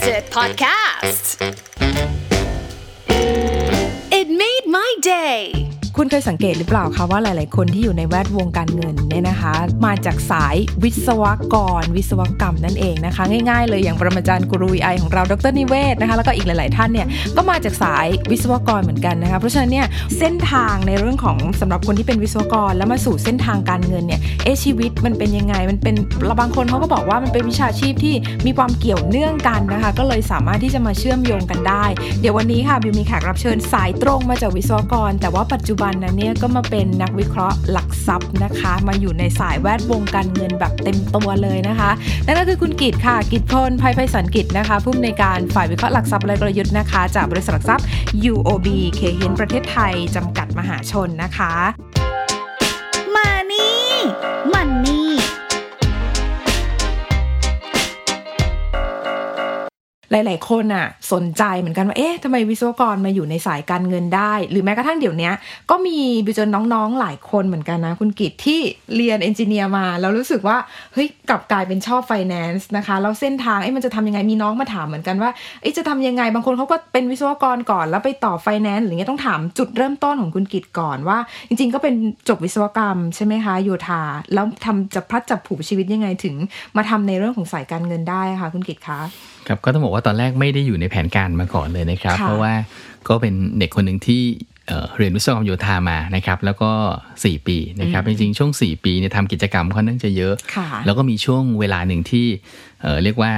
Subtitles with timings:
[0.00, 1.36] Tasted Podcast.
[4.10, 5.69] It made my day
[6.02, 9.54] คุณเคยสังเกตหรือเปล่าคะว่าหลาย ๆ คนที่อยู่ในแวดวงการเงินเนี่ยนะคะ
[9.86, 11.22] มาจากสายวิศว
[11.54, 17.06] กร วิศวกรรมนั่นเองนะคะ ง่าย ๆ เลยอย่างปรมาจารย์กรุไอของเราดรนิเวศนะคะแล้วก็อีกหลาย ๆ ท่านเนี่ย
[17.36, 19.86] ก็มาจากสายวิศวกรเหมือนกันนะคะเพราะฉะนั้นเนี่ย
[20.18, 25.94] เส้นทางในเรื่องของสำหรับคนที่เป็นวิศวกร แล้วมาสู่เส้นทางการเงินเนี่ยเอชีวิตมันเป็นยังไงมันเป็น
[26.40, 28.14] บางคนเขาก็บอกว่ามันเป็นวิชาชีพที่
[28.46, 31.84] มีความเกี่ยวเนื่องกันนะคะก็เลยสามารถที่จะมาเชื่อมโยงกันได้
[32.20, 41.90] เดี๋ยววันนี้ค่ะบิวมีแขกรับเชิญสายตรงมาจากวิศวกร แต่ว่าปัจจุบันนั้นเนี่ยก็มาเป็นนักวิเคราะห์หลักทรัพย์นะคะ มาอยู่ในสายแวดวงการเงินแบบเต็มตัวเลยนะคะ
[42.26, 47.84] นั่นก็คือคุณกิตค่ะ กิตพลภัยไพศาลกิจนะคะผู้อำนวยการฝ่ายวิเคราะห์หลักทรัพย์และกลยุทธ์นะคะ จากบริษัทหลักทรัพย์
[48.32, 51.52] UOB เคเฮนประเทศไทยจำกัดมหาชนนะคะ
[60.10, 65.30] หลาย ๆ คนอะสนใจเหมือนกันว่าเอ๊ะทำไมวิศวกรมาอยู่ในสายการเงินได้ หรือแม้กระทั่งเดี๋ยวนี้
[65.70, 68.60] ก็มีบิวจนน้องๆหลายคนเหมือนกันนะคุณกิตที่
[68.96, 70.56] เรียนเอนจิเนียร์มา แล้วรู้สึกว่า
[70.94, 75.30] เฮ้ยกลับกลายเป็นชอบไฟแนนซ์นะคะแล้วเส้นทางเอ๊ะมันจะทำยังไงมีน้องมาถามเหมือนกันว่า
[75.62, 81.94] เอ๊ะจะทำยังไงบางคนเขาก็เป็นวิศวกรก่อน แล้วไปต่อไฟแนนซ์หรือเงี้ยต้องถามจุดเริ่มต้นของคุณกิตก่อนว่า จริง ๆ ก็เป็น
[82.28, 84.02] จบวิศวกรรมใช่ไหมคะโยธา
[84.34, 86.34] แล้วทำจะพลัดจับผูกชีวิตยังไงถึง
[86.76, 89.00] มาทำในเรื่องของสายการเงินได้ค่ะคุณกิตคะ
[89.48, 92.52] ครับก็ต้องบอกว่าตอนแรกไม่ได้อยู่ในแผนการมาก่อนเลยนะครับค่ะเพราะว่า
[93.08, 94.22] ก็เป็นเด็กคนหนึ่งที่
[94.68, 96.70] เอ่อเรียนวิศวกรรมโยธามานะครับ แล้วก็
[97.14, 102.26] 4 ปีนะครับจริงๆช่วง 4 ปีเนี่ยทำกิจกรรมค่อนข้างจะเยอะค่ะแล้วก็มีช่วงเวลาหนึ่งที่
[102.82, 103.32] เอ่อเรียกว่า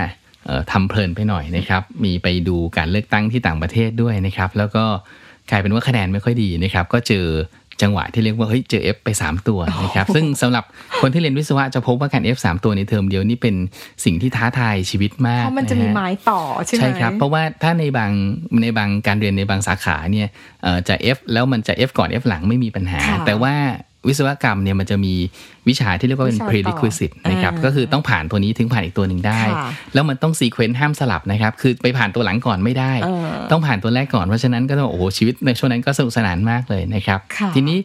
[0.47, 4.85] เอ่อทำเพลินไปหน่อยนะครับ มีไปดูการเลือกตั้งที่ต่างประเทศด้วยนะครับ แล้วก็
[5.51, 7.27] กลายเป็นว่าคะแนนไม่ค่อยดีนะครับ ก็เจอ
[7.83, 10.65] จังหวะที่เรียกว่าเฮ้ยเจอ F ไป 3 ตัวนะครับซึ่งสำหรับ
[11.01, 13.55] คนที่เรียนวิศวะจะพบว่าการ F 3ตัวในเทอมเดียวนี่เป็น
[14.05, 18.13] สิ่งที่ท้าทายชีวิตมากเพราะมันจะมีฮไม้ต่อใช่ไหมใช่ครับเพราะว่าถ้าในบาง
[18.63, 20.29] ในบางการเรียนในบางสาขาเนี่ย
[20.63, 23.55] เอ่อจะ F แล้วมันจะ F ก่อน F หลังไม่มีปัญหาค่ะแต่ว่า
[24.09, 25.15] วิศวกรรมเนี่ยมันจะมี
[25.69, 37.79] วิชาที่เรียกว่าเป็นวิชาต่อ prerequisite นะครับอ่าก็คือต้องผ่านตัวนี้ถึงผ่านอีกตัวหนึ่งได้ค่ะแล้วมันต้อง sequence ห้ามสลับนะครับคือไปผ่านตัวหลังก่อนไม่ได้เออต้องผ่านตัวแรกก่อนเพราะฉะนั้นก็ต้องโอ้โหชีวิตในช่วงนั้นก็สนุกสนานมากเลยนะครับค่ะทีนี้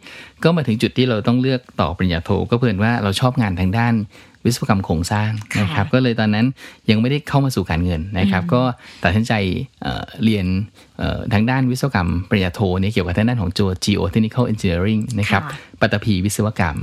[0.44, 3.96] ก็มาถึงจุดที่เราต้องเลือกต่อปริญญาโทก็เพื่อนว่าเราชอบงานทางด้าน
[4.46, 6.46] วิศวกรรมโครงสร้างนะครับก็เลยตอนนั้น
[6.90, 8.62] ยังไม่ได้เข้ามาสู่การเงินนะครับ ก็
[9.04, 9.34] ตัดสินใจ
[9.82, 10.46] เอ่อเรียน
[10.87, 10.87] เอ่อ
[11.34, 13.52] ทางด้านวิศวกรรมปริญญาโทเนี่ยเกี่ยวกับทางด้านของ
[13.86, 16.78] geotechnical engineering นะครับค่ะปัตตภีวิศวกรรม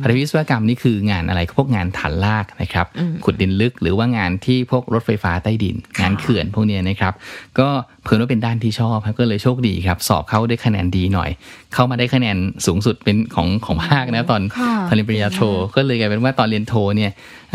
[0.00, 2.86] ปัตตภีวิศวกรรมนี่คืองานอะไรพวกงานฐานลากนะครับ
[3.24, 7.12] ขุดดินลึกหรือว่างานที่พวกรถไฟฟ้าใต้ดิน งานเขื่อนพวกเนี้ยนะครับ
[7.58, 7.68] ก็
[8.04, 11.30] เพิ่นว่าเป็นด้านที่ชอบครับก็เลยโชคดีครับ สอบเข้าได้คะแนนดีหน่อย
[11.74, 12.36] เข้ามาได้คะแนน
[12.66, 15.40] สูงสุดเป็นของของภาคนะตอนค่ะตอนเรียนปริญญาโท
[15.76, 17.12] ก็เลยกลายเป็นว่าตอนเรียนโทเนี่ย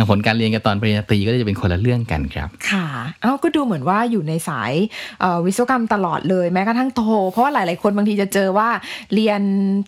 [0.10, 2.86] ผลการเรียนกับตอนปริญญาตรีก็จะเป็นคนละเรื่องกันครับ ค่ะ
[3.22, 4.74] เอ้าก็ดูเหมือนว่าอยู่ในสาย
[5.22, 8.70] เอ่อวิศวกรรมตลอดเลยแม้กระทั่งโท เพราะว่าหลาย ๆ คนบางทีจะเจอว่า
[9.14, 9.42] เรียน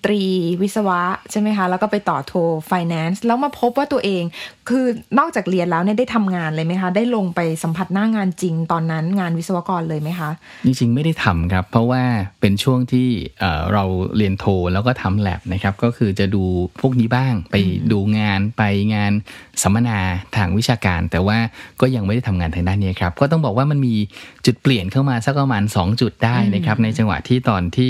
[0.05, 0.23] ตรี
[0.61, 2.33] วิศวะใช่ไหมคะ แล้วก็ไปต่อโท
[2.71, 4.23] finance แล้วมาพบว่าตัวเอง
[4.69, 4.85] คือ
[5.19, 10.29] นอกจากเรียนแล้วเนี่ยได้ทำงานเลยไหมคะ ได้ลงไปสัมผัสหน้างานจริงตอนนั้นงานวิศวกรเลยไหมคะ
[10.65, 12.03] จริง ๆ ไม่ได้ทำครับ เพราะว่า
[12.41, 13.07] เป็นช่วงที่
[13.39, 13.83] เอ่อเรา
[14.17, 16.43] เรียนโทแล้วก็ทำแลบนะครับก็คือจะดู
[16.81, 17.55] พวกนี้บ้างไป
[17.91, 18.63] ดูงานไป
[18.95, 19.11] งาน
[19.61, 19.99] สัมมนา
[20.35, 21.37] ทางวิชาการ แต่ว่า
[21.81, 23.95] ก็ยังไม่ได้ทำงานทางด้านนี้ครับ ก็ต้องบอกว่ามันมี
[24.45, 27.89] จุดเปลี่ยนเข้ามาสักประมาณ 2 จุดได้นะครับ ในจังหวะที่ตอนที่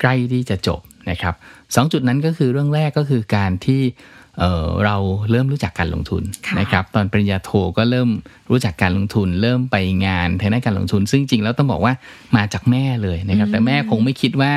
[0.00, 1.34] ใกล้ที่จะจบนะครับ
[1.74, 3.82] สองจุดนั้นก็คือเรื่องแรกก็คือการที่
[4.40, 4.96] เอ่อเรา
[5.30, 8.08] เริ่มรู้จักการลงทุนค่ะนะครับ ตอนปริญญาโทก็เริ่ม
[8.50, 11.92] รู้จักการลงทุน เริ่มไปงานทางด้านการลงทุน ซึ่งจริงแล้วต้องบอกว่า
[12.36, 14.52] มาจากแม่เลยนะครับ แต่แม่คงไม่คิดว่า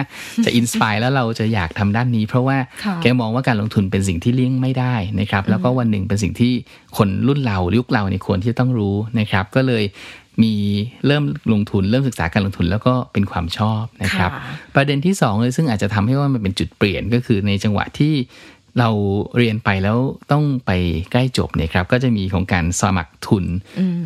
[0.46, 6.54] จะอินสปายแล้วเราจะอยากทำด้านนี้ เพราะว่าค่ะแกมองว่าการลงทุนเป็นสิ่งที่เลี่ยงไม่ได้นะครับ แล้วก็วันหนึ่งเป็นสิ่งที่
[6.98, 9.84] คนรุ่นเรายุคเราเนี่ยควรที่จะต้องรู้นะครับ ก็เลย
[10.44, 10.54] มี
[11.08, 11.24] เริ่ม
[11.54, 14.42] ลงทุนเริ่มศึกษาการลงทุนแล้วก็เป็นความชอบนะครับค่ะ
[14.76, 18.14] ประเด็นที่สองเลยซึ่งอาจจะทำให้ว่ามันเป็นจุดเปลี่ยนก็คือในจังหวะที่
[18.80, 18.90] เรา
[19.38, 19.98] เรียนไปแล้ว
[20.32, 20.72] ต้องไป
[21.12, 23.46] ใกล้จบเนี่ยครับก็จะมีของการสมัครทุน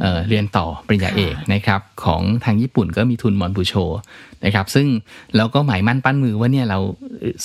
[0.01, 3.73] เอ่อเรียนต่อปริญญาเอกนะครับของทางญี่ปุ่นก็มีทุนมอนบุโช
[4.45, 4.87] นะครับซึ่ง
[5.37, 6.79] เราก็หมายมั่นปั้นมือว่าเนี่ยเรา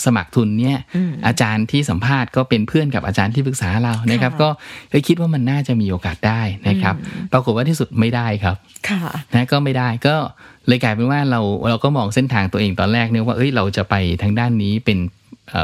[0.05, 0.79] สมัครทุนเนี่ย
[1.27, 4.49] อาจารย์ที่สัมภาษณ์ก็เป็นเพื่อนกับอาจารย์ที่ปรึกษาเรานะครับ ก็
[4.93, 6.95] ก็คิดว่ามันน่าจะมีโอกาสได้นะครับ
[7.33, 8.57] ปรากฏว่าที่สุดไม่ได้ครับ
[8.89, 9.03] ค่ะ
[9.35, 10.17] นะก็ไม่ได้ก็
[10.69, 15.22] เลยกลายเป็นว่าเราเราก็มองเส้นทางตัวเองตอนแรกเนี่ยว่าเอ้ยเราจะไปทางด้านนี้เป็นเอ่อ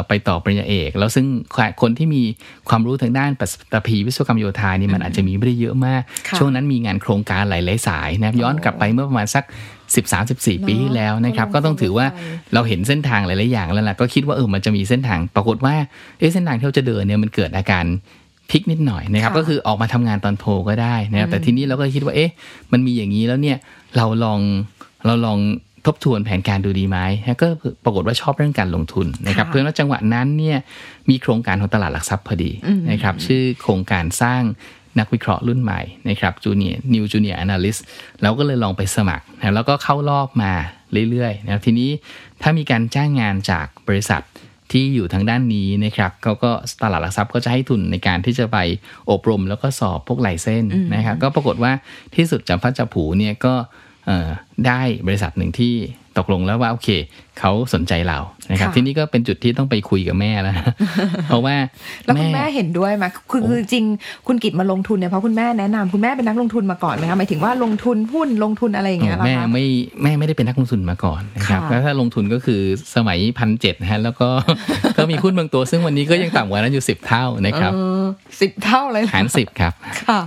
[0.08, 1.26] ไปต่อปริญญาเอก แล้วซึ่ง
[1.82, 2.22] คนที่มี
[2.68, 9.44] ความรู้ทางด้านปัตตภีวิศวกรรมโยธานี่มันอาจจะมีไม่ได้เยอะมากค่ะช่วงนั้นมีงานโครงการหลายๆสายนะครับย้อนกลับไปเมื่อประมาณสัก
[9.94, 12.06] 13 14 ปีที่แล้วนะครับเนอะก็ต้องถือว่า
[12.54, 15.74] เราเห็นเส้นทางหลายๆอย่างแล้วล่ะก็คิดว่าเออมันจะมีเส้นทางปรากฏว่า
[16.18, 17.84] เอ๊ะเส้นทางที่เราจะเดินเนี่ยมันเกิดอาการ
[18.50, 22.30] พลิกนิดหน่อยนะครับค่ะก็คือออกมาทำงานตอนโทรก็ได้นะครับแต่ทีนี้เราก็คิดว่าเอ๊ะ
[22.72, 23.56] มันมีอย่างนี้แล้วเนี่ย
[23.96, 24.40] เราลอง
[25.06, 25.38] เราลอง
[25.88, 27.46] ทบทวนแผนการดูดีไหมแล้วก็
[27.84, 30.58] ปรากฏว่าชอบเรื่องการลงทุนนะครับค่ะเพื่อนว่าจังหวะนั้นเนี่ย
[31.10, 32.50] มีโครงการของตลาดหลักทรัพย์พอดี
[32.90, 34.42] นะครับชื่อโครงการสร้าง
[34.98, 37.76] นักวิเคราะห์รุ่นใหม่นะครับจูเนียร์นิวจูเนียร์แอนาลิส
[38.22, 40.52] เราก็เลยลองไปสมัครนะแล้วก็เข้ารอบมา
[41.10, 41.90] เรื่อยๆนะครับทีนี้
[42.42, 44.22] ถ้ามีการจ้างงานจากบริษัท
[44.72, 46.50] ที่อยู่ทางด้านนี้นะครับเขาก็
[46.82, 48.58] ตลาดหลักทรัพย์ก็จะให้ทุนในการที่จะไป
[49.10, 51.72] อบรมแล้วก็สอบพวกไลเซนส์นะครับก็ปรากฏว่า
[52.16, 53.87] ที่สุดจำพัดจับผูเนี่ยก็เอ่อ
[54.66, 55.74] ได้บริษัทหนึ่งที่
[56.18, 56.88] ตกลงแล้วว่าโอเค
[57.40, 58.18] เขาสนใจเรา
[58.50, 60.54] นะครับค่ะทีนี้ก็เป็นจุดที่ต้องไปคุยกับแม่แล้ว
[61.28, 61.56] เพราะว่า
[62.04, 63.84] แล้วคุณแม่เห็นด้วยไหมคือคือจริง
[64.26, 69.64] คุณกิจมาลงทุนเนี่ยเพราะคุณแม่แนะนำคุณแม่เป็นนักลงทุนมาก่อนไหมคะหมายถึงว่าลงทุนหุ้นลงทุนอะไรอย่างเงี้ยเหรอแม่คะไม่
[70.02, 72.60] แม่ไม่ได้เป็นนักลงทุนมาก่อนนะครับค่ะแล้วถ้าลงทุนก็คือ
[72.96, 74.28] สมัยพันเจ็ดนะฮะแล้วก็
[74.98, 78.04] ก็มีหุ้นบางตัว ซึ่งวันนี้ก็ยังต่ำกว่านั้นอยู่สิบเท่านะครับเออ
[78.40, 80.20] สิบเท่าเลยเหรอหารสิบครับค่ะ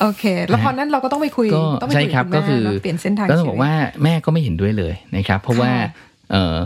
[0.00, 3.72] โอเค แล้วพอนั้นเราก็ต้องไปคุยก็ต้องไปใช่คุยครับณก็แม่คือแล้วเปลี่ยนเส้นทางก็ต้องชีบวิอกว่า
[4.04, 6.56] แม่ก็ไม่เห็นด้วยเลยนะครับ เพราะว่าค่ะ เออ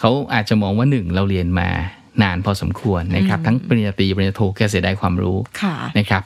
[0.00, 1.68] เขาอาจจะมองว่าหนึ่งเราเรียนมา
[2.22, 6.22] นานพอสมควรนะครับ ทั้งปริญญาตรีปริญญาโทแกเสียดายความรู้ค่ะนะครับ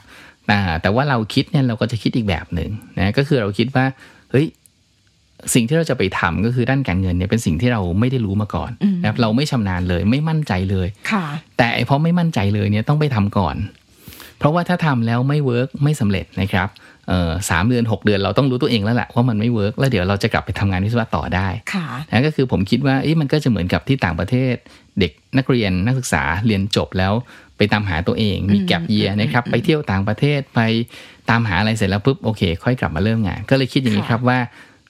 [0.51, 2.69] อ่าแต่ว่าเราคิดเนี่ยเราก็จะคิดอีกแบบหนึ่ง
[2.99, 3.85] นะก็คือเราคิดว่า
[4.31, 4.47] เฮ้ย
[5.53, 11.25] สิ่งที่เราจะไปทำก็คือด้านการเงินเนี่ยเป็นสิ่งที่เราไม่ได้รู้มาก่อนนะครับเราไม่ชำนาญเลยไม่มั่นใจเลยค่ะ
[11.57, 13.55] แต่ไอ้เพราะไม่มั่นใจเลยเนี่ยต้องไปทำก่อน
[14.39, 16.86] เพราะว่าถ้าทำแล้วไม่ work ไม่สำเร็จนะครับเอ่อ
[17.49, 24.55] สามเดือน 6 เดือนเราต้องรู้ตัวเองแล้วแหละว่ามันไม่ work แล้วเดี๋ยวเราจะกลับไปทำงานวิศวะต่อได้ค่ะนะก็คือผมคิดว่าเอ๊ะมันก็จะเหมือนกับที่ต่างประเทศ
[24.99, 27.13] เด็กนักเรียนนักศึกษาเรียนจบแล้ว
[27.57, 30.59] ไปตามหาตัวเองมีแกลบเยียนะครับไปเที่ยวต่างประเทศไป
[31.29, 34.39] ตามหาอะไรเสร็จแล้วปุ๊บโอเค ค่อยกลับมาเริ่มงาน ก็เลยคิดอย่างนี้ค่ะครับว่า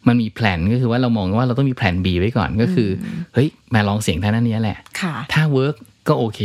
[0.08, 2.90] มันมีแผนก็คือว่าเรามองว่าเราต้องมีแผน B ไว้ก่อนก็คือ
[3.34, 5.76] เฮ้ยมาลองเสี่ยงทางด้านนี้แหละค่ะถ้า work
[6.08, 6.42] ก็โอเค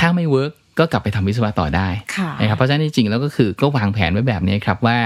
[0.00, 4.98] ถ้าไม่ work ก็กลับไปทำวิศวะต่อได้ค่ะนะครับเพราะฉะนั้นจริงๆแล้วก็คือก็วางแผนไว้แบบนี้ครับว่า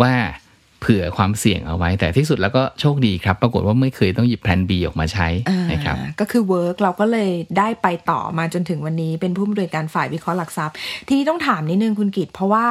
[0.00, 0.12] ว่า
[0.45, 10.74] เผื่อความเสี่ยงเอาไว้ แต่ที่สุดแล้วก็โชคดีครับ ปรากฏว่าไม่เคยต้องหยิบแผน B ออกมาใช้อ่านะครับก็คือ work เราก็เลยได้ไปต่อมาจนถึงวันนี้เป็นผู้อำนวยการฝ่ายวิเคราะห์หลักทรัพย์
[11.08, 12.66] ทีนี้ต้องถามนิดนึงคุณกิตเพราะว่า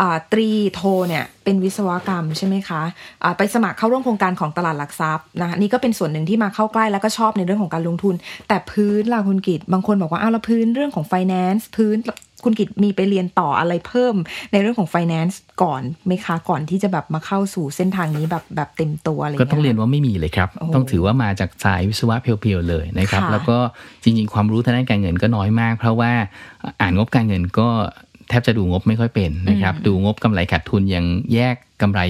[0.00, 2.82] อ่าตรีโทเนี่ยเป็นวิศวกรรมใช่ไหมคะ
[3.22, 8.14] อ่าไปสมัครเข้าร่วมโครงการของตลาดหลักทรัพย์นะคะนี่ก็เป็นส่วนหนึ่งที่มาเข้าใกล้แล้วก็ชอบในเรื่องของการลงทุน
[8.48, 11.96] แต่พื้นล่ะคุณกิตบางคนบอกว่าอ้าวแล้วพื้นเรื่องของ finance พื้น
[12.44, 14.14] คุณกิตมีไปเรียนต่ออะไรเพิ่ม
[14.52, 23.58] ในเรื่องของ finance ก่อนไหมคะก่อนที่จะแบบมาเข้าสู่เส้นทางนี้แบบแบบเต็มตัวอะไรก็ต้องเรียนเงี้ยว่าไม่มีเลยครับโอ้ต้องถือว่ามาจากสายวิศวะเพียวๆเลยนะครับค่ะแล้วก็
[24.02, 26.12] จริง ๆ ความรู้ทางด้านการเงินก็น้อยมาก เพราะว่า
[26.80, 27.68] อ่านงบการเงินก็
[28.28, 31.04] แทบจะดูงบไม่ค่อยเป็นนะครับ ดูงบกำไรขาดทุนยัง
[31.34, 32.00] แยกกำไร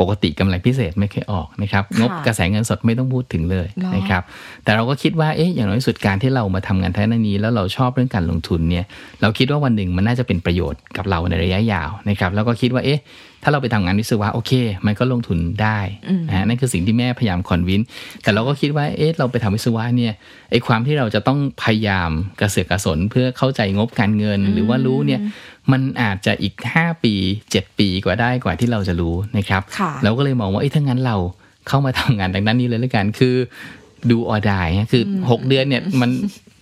[0.00, 4.22] ปกติกำไรพิเศษไม่เคยออกนะครับค่ะงบกระแสเงินสดไม่ต้องพูดถึงเลยหรอนะครับ
[4.64, 8.84] แต่เราก็คิดว่าเอ๊ะอย่างน้อยสุดการที่เรามาทำงานทางด้านนี้ แล้วเราชอบเรื่องการลงทุนเนี่ย
[9.20, 13.00] เราคิดว่าวันหนึ่งมันน่าจะเป็นประโยชน์กับเราในระยะยาวนะครับแล้วก็คิดว่าเอ๊ะ
[13.44, 14.52] ถ้าเราไปทำงานวิศวะโอเค
[14.86, 15.78] มันก็ลงทุนได้
[16.28, 17.80] นะฮะนั่นคือสิ่งที่แม่พยายามคอนวิน
[18.22, 20.12] แต่เราก็คิดว่าเอ๊ะเราไปทำวิศวะเนี่ย
[20.50, 22.10] ไอ้ความที่เราจะต้องพยายาม
[22.40, 25.20] กระเสือกกระสนเพื่อเข้าใจงบการเงินหรือว่ารู้เนี่ย
[25.72, 27.14] มันอาจจะอีก 5 ปี
[27.46, 31.16] 7 ปีกว่าได้กว่าที่เราจะรู้นะครับค่ะเราก็เลยมองว่าเอ้ยถ้างั้นเรา
[31.68, 33.34] เข้ามาทำงานทางด้านนี้เลยแล้วกันคือ
[34.10, 36.10] ดูออดายคืออ6 เดือนเนี่ยมัน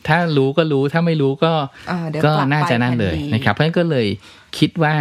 [0.09, 1.53] ถ้ารู้ก็รู้ถ้าไม่รู้ก็
[1.91, 4.07] อ่าเดี๋ยวก็กลับไปน่าจะนั่นเลยแผน B นะครับ เพราะฉะนั้นก็เลย
[4.59, 4.95] คิดว่า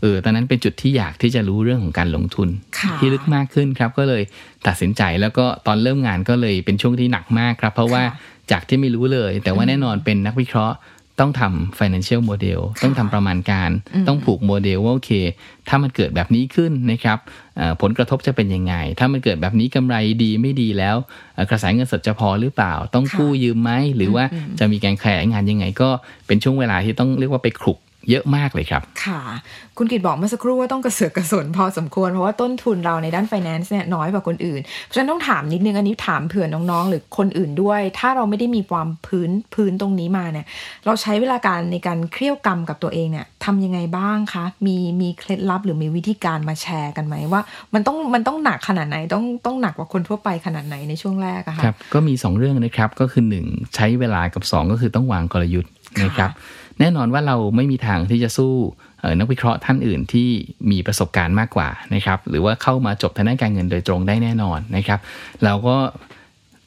[0.00, 2.48] เออตอนนั้นเป็นจุดที่อยากที่จะรู้เรื่องของการลงทุน
[2.78, 4.22] ค่ะที่ลึกมากขึ้นครับ ก็เลย
[4.66, 8.02] ตัดสินใจแล้วก็ตอนเริ่มงานก็เลยเป็นช่วงที่หนักมากครับ เพราะว่า
[8.50, 10.76] จากที่ไม่รู้เลย แต่ว่าแน่นอนเป็นนักวิเคราะห์
[11.22, 13.70] ต้องทำ financial model ต้องทำประมาณการ
[14.08, 15.12] ต้องผูกโมเดลว่าโอเค
[15.68, 17.18] ถ้ามันเกิดแบบนี้ขึ้นนะครับ
[17.56, 20.96] เอ่อผลกระทบจะเป็นยังไง ถ้ามันเกิดแบบนี้กำไรดีไม่ดีแล้ว
[21.34, 24.24] เอ่อกระแสเงินสดจะพอหรือเปล่า ต้องค่ะกู้ยืมไหมหรือว่า
[24.58, 25.88] จะมีการขยายงานยังไง ก็
[26.26, 27.78] เป็นช่วงเวลาที่ต้องเรียกว่าไปคลุก
[28.10, 29.20] เยอะมากเลยครับ ค่ะ
[29.78, 40.46] คุณกิตบอกเมื่อสักครู่ว่าต้องกระเสือกกระสนพอสมควร เพราะว่าต้นทุนเราในด้าน finance เนี่ยน้อยกว่าคนอื่น เพราะฉะนั้นต้องถามนิดนึงอันนี้ถามเผื่อน้องๆ หรือคนอื่นด้วย ถ้าเราไม่ได้มีความพื้นพื้นตรงนี้มาเนี่ย
[40.86, 47.40] เราใช้เวลาการในการเครี่ยวกรรมกับตัวเองเนี่ยทำยังไงบ้างคะ มีมีเคล็ดลับหรือมีวิธีการมาแชร์กันไหมว่า
[47.74, 56.30] มันต้องมันต้องหนักขนาดไหนต้องต้องหนักกว่าคนทั่วไปขนาดไหนในช่วงแรกอะคะครับก็มี 2 เรื่องนะครับก็คือ 1 ใช้เวลากับ 2 ก็คือต้องวางกลยุทธ์ค่ะนะครับ
[56.82, 58.52] แน่นอนว่าเราไม่มีทางที่จะสู้
[59.00, 60.28] เอ่อนักวิเคราะห์ท่านอื่นที่
[60.70, 65.00] มีประสบการณ์มากกว่านะครับ หรือว่าเข้ามาจบทางด้านการเงินโดยตรงได้แน่นอนนะครับ
[65.44, 65.76] เราก็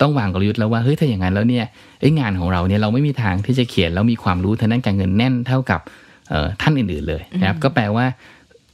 [0.02, 1.66] ต้องวางกลยุทธ์แล้วว่าเฮ้ยถ้าอย่างนั้นแล้วเนี่ย
[2.02, 5.82] ไอ้งานของเราเนี่ยเราไม่มีทางที่จะเขียนแล้วมีความรู้ทางด้านการเงินแน่นเท่ากับ
[6.30, 8.06] เอ่อท่านอื่นๆเลยนะครับ ก็แปลว่า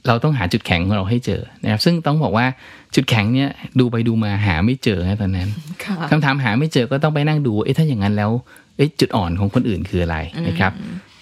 [0.06, 2.46] เราต้องหาจุดแข็งของเราให้เจอนะครับ ซึ่งต้องบอกว่า
[2.94, 3.48] จุดแข็งเนี่ย
[3.80, 5.48] ดูไปดูมาหาไม่เจอนะตอนนั้น
[5.84, 8.61] ค่ะคำถามหาไม่เจอก็ต้องไปนั่งดูเอ๊ะถ้าอย่างนั้นแล้วเอ๊ะอ้ย
[9.00, 10.16] จุดอ่อนของคนอื่นคืออะไร
[10.48, 10.74] นะครับ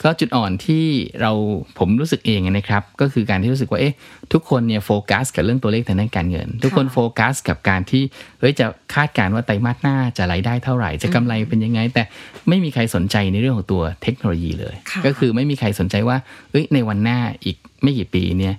[0.04, 0.84] ก็จุดอ่อนที่
[1.20, 1.32] เรา
[1.78, 3.94] ผมรู้สึกเองนะครับก็คือการที่รู้สึกว่าเอ๊ะ
[4.32, 8.02] ทุกคนเนี่ยโฟกัสกับเรื่องตัวเลขทางด้านการเงิน ทุกคนโฟกัสกับการที่
[8.40, 12.02] เฮ้ยจะคาดการณ์ว่าไตรมาสหน้าจะรายได้เท่าไหร่ จะกำไรเป็นยังไง แต่
[12.48, 16.16] ไม่มีใครสนใจในเรื่องของตัวเทคโนโลยีเลยค่ะก็คือไม่มีใครสนใจว่า
[16.50, 18.54] เอ้ยในวันหน้าอีกไม่กี่ปีเนี่ย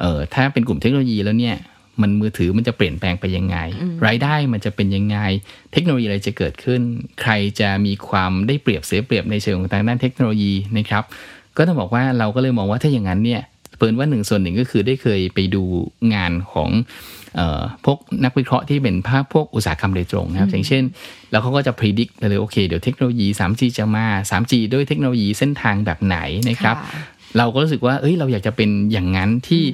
[0.00, 1.56] เออถ้าเป็นกลุ่มเทคโนโลยีแล้วเนี่ย
[2.00, 3.56] มันมือถือมันจะเปลี่ยนแปลงไปยังไง
[4.06, 5.18] รายได้มันจะเป็นยังไง
[5.72, 6.80] เทคโนโลยีอะไรจะเกิดขึ้น
[7.22, 11.04] ใครจะมีความได้เปรียบเสียเปรียบในเชิงของทางด้านเทคโนโลยีนะครับ
[11.56, 13.42] ก็ต้องบอกว่าเราก็เลยมองว่าถ้าอย่างนั้นเนี่ย
[13.78, 15.62] เปินว่าหนึ่งส่วนหนึ่งก็คือได้เคยไปดู
[16.14, 16.70] งานของ
[17.36, 20.82] เอ่อพวกนักวิเคราะห์ที่เป็นภาคพวกอุตสาหกรรมโดยตรงนะครับ อย่างเช่น
[21.30, 26.18] แล้วเขาก็จะพิจิตรเลยโอเค เดี๋ยวเทคโนโลยี 3G จะมา 3G ด้วยเทคโนโลยีเส้นทางแบบไหน
[26.48, 29.64] นะครับค่ะ เราก็รู้สึกว่า เอ้ย เราอยากจะเป็นอย่างนั้นที่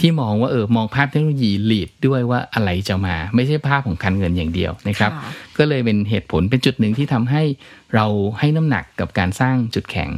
[0.00, 7.42] ที่มองว่าเออมองภาพเทคโนโลยีลีดด้วยว่าอะไรจะมา ไม่ใช่ภาพของการเงินอย่างเดียวนะครับค่ะก็เลยเป็นเหตุผลเป็นจุดหนึ่งที่ทำให้
[7.94, 8.06] เรา
[8.38, 10.10] ให้น้ำหนักกับการสร้างจุดแข็ง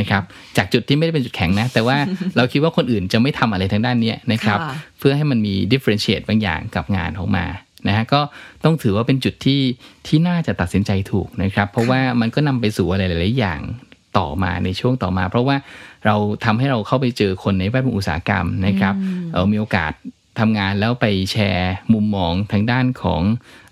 [0.00, 0.22] นะครับ
[0.56, 1.96] จากจุดที่ไม่ได้เป็นจุดแข็งนะ แต่ว่า
[2.36, 7.46] เราคิดว่าคนอื่นจะไม่ทำอะไรทางด้านเนี้ยนะครับค่ะเพื่อให้มันมี differentiate บางอย่างกับงานออกมา
[7.88, 8.20] นะฮะก็
[8.64, 9.60] ต้องถือว่าเป็นจุดที่
[10.06, 13.60] ที่น่าจะตัดสินใจถูกนะครับ เพราะว่ามันก็นำไปสู่อะไรหลาย ๆ อย่าง
[14.18, 15.56] ต่อมาในช่วงต่อมา เพราะว่า
[16.06, 18.94] เราทำให้เราเข้าไปเจอคนในแวดวงอุตสาหกรรมนะครับ
[19.32, 19.92] เออมีโอกาส
[20.40, 23.22] ทำงานแล้วไปแชร์มุมมองทางด้านของ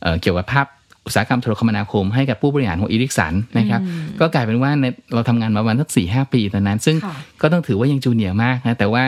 [0.03, 0.67] เอ่อเกี่ยวกับภาพ
[1.07, 3.81] อุตสาหกรรมโทรคมนาคมให้กับผู้บริหารของอีริกสันนะครับ
[4.21, 9.05] ก็กลายเป็นว่าในเราทำงานมาประมาณสักสี่ห้าปีตอนนั้น ซึ่งค่ะก็ต้องถือว่ายังจูเนียร์มากนะแต่ว่า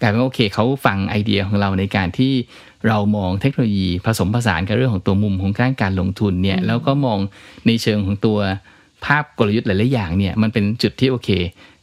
[0.00, 2.32] กลายเป็นว่าโอเคเขาฟังไอเดียของเราในการที่
[2.88, 7.18] เรามองเทคโนโลยีผสมผสานกับเรื่องของตัวมุมของการการลงทุนเนี่ยแล้วก็มอง
[7.66, 8.38] ในเชิงของตัว
[9.04, 11.28] ภาพกลยุทธ์หลาย ๆ อย่างเนี่ยมันเป็นจุดที่โอเค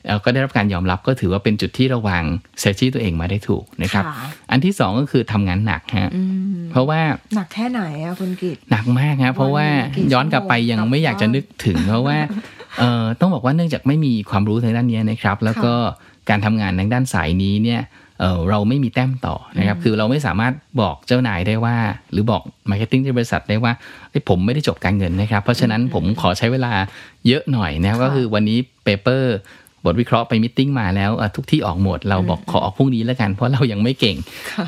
[0.08, 2.24] แล้วก็ได้รับการยอมรับก็ถือว่าเป็นจุดที่ระวาง
[2.60, 6.10] เซจี้ตัวเองมาได้ถูกนะครับค่ะอันที่สองก็คือทำงานหนักฮะ
[6.72, 7.01] เพราะว่า
[7.36, 12.17] หนักแค่ไหนอะคุณกิตหนักมากครับเพราะว่าวันหนึ่งกี่ย้อนกลับไปยังชั่วโมงไม่อยากจะนึกถึง เพราะว่า
[12.79, 15.74] เอ่อต้องบอกว่าเนื่องจากไม่มีความรู้ทางด้านนี้นะครับ แล้วก็
[16.29, 17.81] การทำงานทางด้านสายนี้เนี่ย
[18.20, 21.77] เอ่อเราไม่มีแต้มต่อนะครับ คือเราไม่สามารถบอกเจ้านายได้ว่า
[22.12, 23.74] หรือบอก marketing ที่บริษัทได้ว่า
[24.10, 26.74] เฮ้ยผมไม่ได้จบการเงินนะครับ เพราะฉะนั้นผมขอใช้เวลา
[27.27, 29.36] เยอะหน่อยนะครับก็คือวันนี้ paper
[29.86, 34.18] บทวิเคราะห์ไป meeting มาแล้วอะทุกที่ออกหมดเราบอกขอออกพรุ่งนี้แล้วกัน เพราะเรายังไม่เก่ง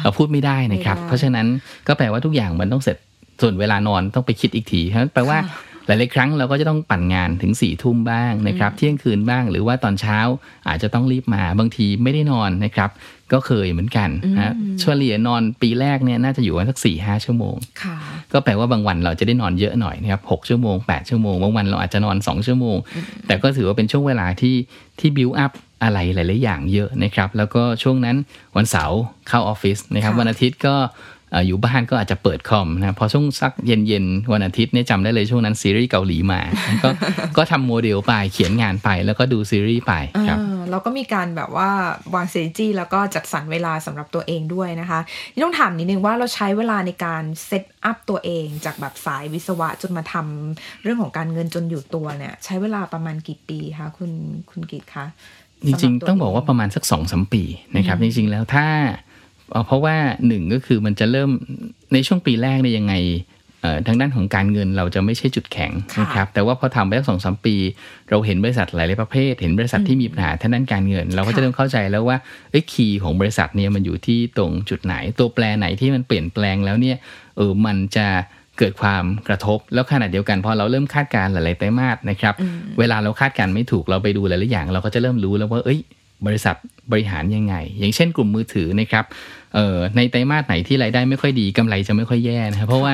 [0.04, 1.48] เราพูดไม่ได้นะครับไม่ได้เพราะฉะนั้น
[1.88, 2.98] ก็แปลว่าทุกอย่างมันต้องเสร็จ
[3.42, 5.38] ส่วนเวลานอนต้องไปคิดอีกทีเพราะฉะนั้นแปลว่า
[5.88, 10.20] หลาย ๆ ครั้งเราก็จะต้องปั่นงานถึงสี่ทุ่มบ้างนะครับ เที่ยงคืนบ้าง หรือว่าตอนเช้า
[10.68, 12.90] อาจจะต้องรีบมาบางทีไม่ได้นอนนะครับ
[13.34, 17.98] ก็เคยเหมือนกันนะเฉลี่ยนอนปีแรกเนี่ยน่าจะอยู่ประมาณสักสี่ห้าชั่วโมงค่ะ
[18.34, 22.78] ก็แปลว่าบางวันเราจะได้นอนเยอะหน่อยนะครับหกชั่วโมงแปดชั่วโมง บางวันเราอาจจะนอนสองชั่วโมง
[23.28, 24.56] แต่ก็ถือว่าเป็นช่วงเวลาที่
[25.00, 25.52] ที่บิวอัพ
[25.84, 28.18] อะไรหลาย ๆ อย่างเยอะนะครับ แล้วก็ช่วงนั้น
[28.58, 29.00] วันเสาร์
[29.30, 30.76] เข้าออฟฟิศนะครับค่ะวันอาทิตย์ก็
[31.23, 36.42] เอ่ออยู่บ้านก็อาจจะเปิดคอมนะพอช่วงสักเย็นๆวันอาทิตย์เนี่ยจำได้เลยช่วงนั้นซีรีส์เกาหลีมา
[36.84, 36.90] ก็
[37.38, 39.94] ก็ทำโมเดลไปเขียนงานไปแล้วก็ดูซีรีส์ไป
[40.28, 41.70] ครับเออเราก็มีการแบบว่า
[42.14, 45.00] วาง strategy แล้วก็จัดสรรเวลาสำหรับตัวเองด้วยนะคะ
[45.34, 54.12] นี่ต้องถามนิดนึงว่าเราใช้เวลาในการเซตอัพตัวเองจากแบบสายวิศวะจนมาทำเรื่องของการเงินจนอยู่ตัวเนี่ยใช้เวลาประมาณกี่ปีคะคุณ
[54.52, 55.06] คุณกิตคะ
[55.66, 57.44] จริงๆ ต้องบอกว่าประมาณสักสองสมปี
[57.76, 58.68] นะครับจริงๆแล้วถ้า
[59.52, 59.96] เอ่อเพราะว่า
[60.28, 61.30] หนึ่งก็คือมันจะเริ่ม
[61.94, 62.96] ในช่วงปีแรกเนี่ยยังไง
[63.62, 67.56] เอ่อทางด้านของการเงินเราจะไม่ใช่จุดแข็งค่ะนะครับแต่ว่าพอทำไปสักสองสามปี
[68.10, 72.18] เราเห็นบริษัทหลาย ๆ ประเภท เห็นบริษัทที่มีปัญหาทางด้านการเงิน เราก็ค่ะจะเริ่มเข้าใจแล้วว่า
[72.52, 76.98] เอ้ยคีย์ของบริษัทเนี่ยมันอยู่ที่ตรงจุดไหน ตัวแปรไหนที่มันเปลี่ยนแปลงแล้วเนี่ย
[77.38, 78.08] เออมันจะ
[78.60, 82.34] เกิดความกระทบ แล้วขณะเดียวกันพอเราเริ่มคาดการณ์หลาย ๆ ไตรมาสนะครับ
[82.80, 85.80] เวลาเราคาดการณ์ไม่ถูกเราไปดูหลาย ๆ อย่าง เราก็จะเริ่มรู้แล้วว่าเอ้ย
[86.28, 86.56] บริษัท
[86.92, 89.06] บริหารยังไง อย่างเช่นกลุ่มมือถือนะครับ
[89.56, 92.94] เอ่อในไตรมาสไหนที่รายได้ไม่ค่อยดีกำไรจะไม่ค่อยแย่นะครับเพราะว่า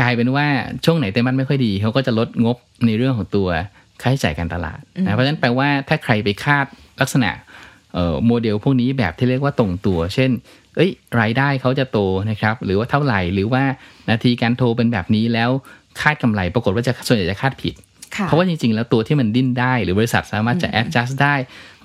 [0.00, 0.46] กลายเป็นว่า
[0.84, 3.48] ช่วงไหนไตรมาสไม่ค่อยดีเขาก็จะลดงบในเรื่องของตัว
[4.02, 6.66] ค่าใช้จ่ายการตลาดนะเพราะฉะนั้นแปลว่าถ้าใครไปคาด
[7.00, 7.30] ลักษณะ
[7.94, 10.30] เอ่อโมเดลพวกนี้แบบที่เรียกว่าตรงตัว เช่น
[10.76, 10.90] เอ้ย
[11.20, 11.98] รายได้เขาจะโต
[12.30, 13.62] นะครับ หรือว่าเท่าไหร่ หรือว่า
[14.10, 15.50] นาทีการโทรเป็นแบบนี้แล้ว
[16.00, 21.34] คาดกำไร ปรากฏว่าจะส่วนใหญ่จะคาดผิดค่ะ เพราะว่าจริงๆ แล้วตัวที่มันดิ้นได้ หรือบริษัทสามารถจะ adjust ได้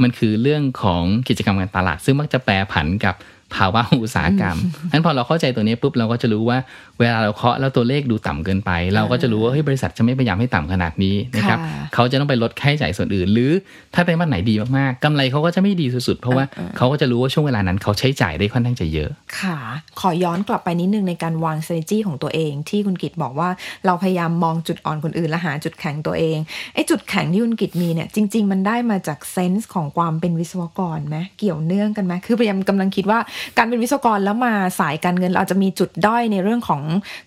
[0.03, 3.15] มันคือเรื่องของกิจกรรมการตลาด ซึ่งมักจะแปรผันกับ
[3.55, 4.57] ภาวะอุตสาหกรรม
[4.91, 6.57] นั้นพอเราเข้าใจตัวนี้ปุ๊บเราก็จะรู้ว่า
[6.99, 13.51] เวลาเราเคาะแล้วตัวเลขดูต่ำเกินไป เราก็จะรู้ว่าเฮ้ยบริษัทจะไม่พยายามให้ต่ำขนาดนี้นะครับค่ะเขาจะต้องไปลดค่าใช้จ่ายส่วนอื่น หรือ
[13.93, 16.45] ถ้าไตรมาสไหนดีมากๆกำไรเขาก็จะไม่ดีสุดๆ เพราะว่า
[16.77, 19.57] เขาก็จะรู้ว่าช่วงเวลานั้นเขาใช้จ่ายได้ค่อนข้างจะเยอะ ค่ะ
[19.99, 23.49] ขอย้อนกลับไปนิดนึงในการวาง strategy ของตัวเอง ที่คุณกิตบอกว่า
[23.85, 26.37] เราพยายามมองจุดอ่อนคนอื่นและหาจุดแข็งตัวเอง
[26.73, 33.19] ไอ้จุดแข็งที่คุณกิตมีเนี่ยจริง ๆ มันได้มาจากเซนส์ของความเป็นวิศวกรไหมเกี่ยวเนื่องกันไหมคือพยายามกำลังคิดว่า
[33.57, 36.81] การเป็นวิศวกรแล้วมาสายการเงินเราอาจจะมีจุดด้อยในเรื่องของ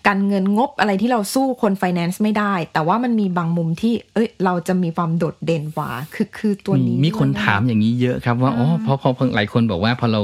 [0.07, 10.21] การเงินงบอะไรที่เราสู้คนไฟแนนซ์ไม่ได้ แต่ว่ามันมีบางมุมที่ เอ้ย เราจะมีความโดดเด่นกว่า คือคือตัวนี้ มีคนด้วยะถามอย่างนี้เยอะครับว่า อ๋อเพราะเพราะเพราะหลายคนบอกว่าพอเรา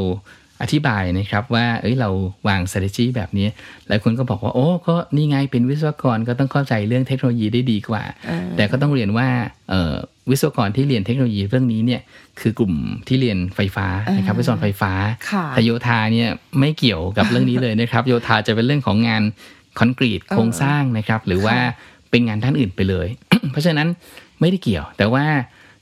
[0.62, 2.10] อธิบายนะครับว่าเอ้ยเรา
[2.48, 3.48] วาง strategy แบบนี้
[3.88, 8.04] หลายคนก็บอกว่า โอ้ก็นี่ไงเป็นวิศวกรก็ต้องเข้าใจเรื่องเทคโนโลยีได้ดีกว่า
[8.56, 9.28] แต่ก็ต้องเรียนว่า
[9.70, 9.94] เอ่อ
[10.30, 12.02] วิศวกรที่เรียนเทคโนโลยีเรื่องนี้เนี่ย
[12.42, 12.74] คือกลุ่ม
[13.08, 13.88] ที่เรียนไฟฟ้า
[14.18, 14.92] นะครับวิศวกรไฟฟ้า
[15.30, 19.24] ค่ะแต่โยธาเนี่ยไม่เกี่ยวกับเรื่องนี้เลยนะครับ โยธาจะเป็นเรื่องของงาน
[19.80, 21.58] คอนกรีตโครงสร้างนะครับ หรือว่า
[22.10, 23.08] เป็นงานด้านอื่นไปเลย
[23.52, 23.88] เพราะฉะนั้น
[24.40, 25.26] ไม่ได้เกี่ยว แต่ว่า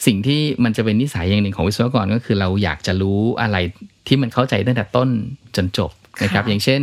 [0.05, 3.57] สิ่งที่มันจะเป็นนิสัยอย่างหนึ่งของวิศวกรก็คือเราอยากจะรู้อะไร
[4.07, 5.09] ที่มันเข้าใจตั้งแต่ต้น
[5.55, 5.91] จนจบ
[6.23, 6.81] นะครับค่ะอย่างเช่น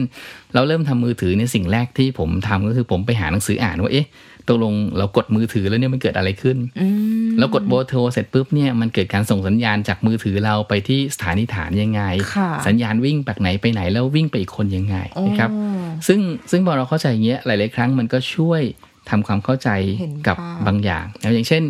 [0.55, 4.07] เราเริ่มทำมือถือในยสิ่งแรกที่ผมทำก็คือผมไปหาหนังสืออ่านว่าเอ๊ะ
[4.49, 6.87] ตกลงเรากดมือถือแล้วเนี่ยมันเกิดอะไรขึ้นอื
[7.27, 12.03] มแล้วกดโบรโทรเสร็จปุ๊บเนี่ยมันเกิดการส่งสัญญาณจากมือถือเราไปที่สถานีฐานยังไง
[12.35, 18.63] ค่ะสัญญาณวิ่งจากไหนไปไหนแล้ววิ่งไปอีกคนยังไงนะครับอ๋อซึ่งซึ่งพอเราเข้าใจอย่างเงี้ยหลาย ๆ ครั้งมันก็ช่วย
[19.11, 19.69] ทำความเข้าใจ
[20.01, 21.63] เห็นกับภาพบางอย่างนะอย่างเช่น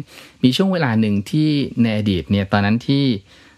[0.45, 1.49] มีช่วงเวลาหนึ่งที่
[1.83, 3.05] ในอดีตเนี่ยตอนนั้นที่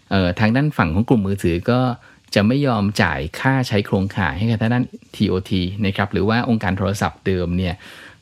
[0.09, 1.79] เอ่อทางด้านฝั่งของกลุ่มมือถือก็
[2.35, 5.51] จะไม่ยอมจ่ายค่าใช้โครงข่ายให้กับทางด้าน TOT
[5.85, 7.75] นะครับหรือว่าองค์การโทรศัพท์เดิมเนี่ย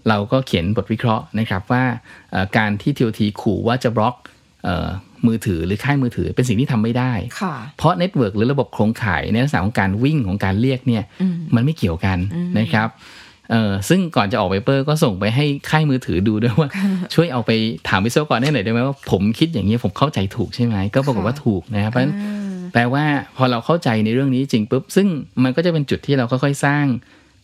[0.08, 1.84] เราก็เขียนบทวิเคราะห์นะครับว่า
[2.32, 4.16] เอ่อการที่ TOT ขู่ว่าจะบล็อก
[4.64, 4.88] เอ่อ
[5.28, 11.04] มือถือหรือค่ายมือถือเป็นสิ่งที่ทำไม่ได้ค่ะเพราะ network หรือระบบโครงข่ายในลักษณะของการวิ่งของการเรียกเนี่ย
[11.56, 12.18] มันไม่เกี่ยวกัน
[12.60, 12.88] นะครับ
[13.52, 16.70] เออซึ่งก่อนจะออก paper ก็ส่งไปให้ค่ายมือถือดูด้วยว่า
[17.14, 17.52] ช่วยเอาไป
[17.90, 22.14] ถามวิศวกรได้หน่อยได้ไหมว่าผมคิดอย่างนี้ผมเข้าใจถูกใช่ไหมก็ปรากฏว่าถูกนะครับเพราะฉะนั้น
[22.74, 23.04] แปลว่า
[23.38, 25.08] พอเราเข้าใจในเรื่องนี้จริงปุ๊บซึ่ง
[25.44, 26.86] มันก็จะเป็นจุดที่เราค่อยๆสร้าง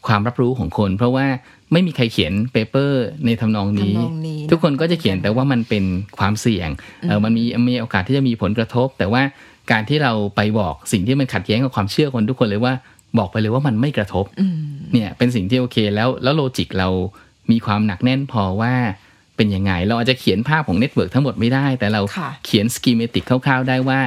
[0.07, 1.25] ความรับรู้ของคน เพราะว่า
[1.71, 5.83] ไม่มีใครเขียน paper ในทำนองนี้ทำนองนี้ ทุกคนก็จะเขียนแต่ว่ามันเป็น
[6.17, 6.69] ความเสี่ยง
[7.07, 9.21] เออมันมีมีโอกาสที่จะมีผลกระทบ แต่ว่า
[9.71, 12.73] การที่เราไปบอกสิ่งที่มันขัดแย้งกับความเชื่อคนทุกคนเลยว่า
[13.17, 14.25] บอกไปเลยว่ามันไม่กระทบ
[14.93, 16.89] เนี่ยเป็นสิ่งที่โอเคแล้วแล้ว logic เรา
[17.51, 18.73] มีความหนักแน่นพอว่า
[19.35, 23.99] เป็นยังไง เราอาจจะเขียนภาพของ network ทั้งหมดไม่ได้ แต่เราค่ะเขียน schematic คร่าวๆได้ว่า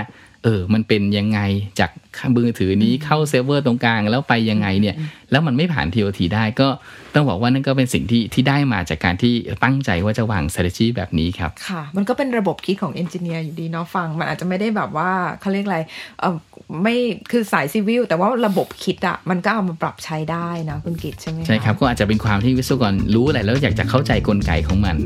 [0.45, 1.41] เออ มันเป็นยังไง
[1.81, 1.91] จาก
[2.37, 4.97] มือถือนี้เข้าเซิร์ฟเวอร์ตรงกลางแล้วไปยังไงเนี่ย
[5.31, 6.69] แล้วมันไม่ผ่าน TOT ได้ก็
[7.15, 15.79] ต้องบอกว่านั่นก็เป็นสิ่งที่ที่ได้มาจากการที่ตั้งใจว่าจะวาง strategy แบบนี้ครับ ค่ะ มันก็เป็นระบบคิดของ engineer อยู่ดีเนาะฟัง มันอาจจะไม่ได้แบบว่าเขาเรียกอะไร
[16.21, 16.37] เออ
[16.83, 16.97] ไม่
[17.31, 24.97] คือสาย civil แต่ว่าระบบคิดอะมันก็เอามาปรับใช้ได้นะคุณกิตใช่ไหมะใช่ครับ ก็อาจจะเป็นความที่วิศวกรรู้อะไรแล้วอยากจะเข้าใจกลไกของมัน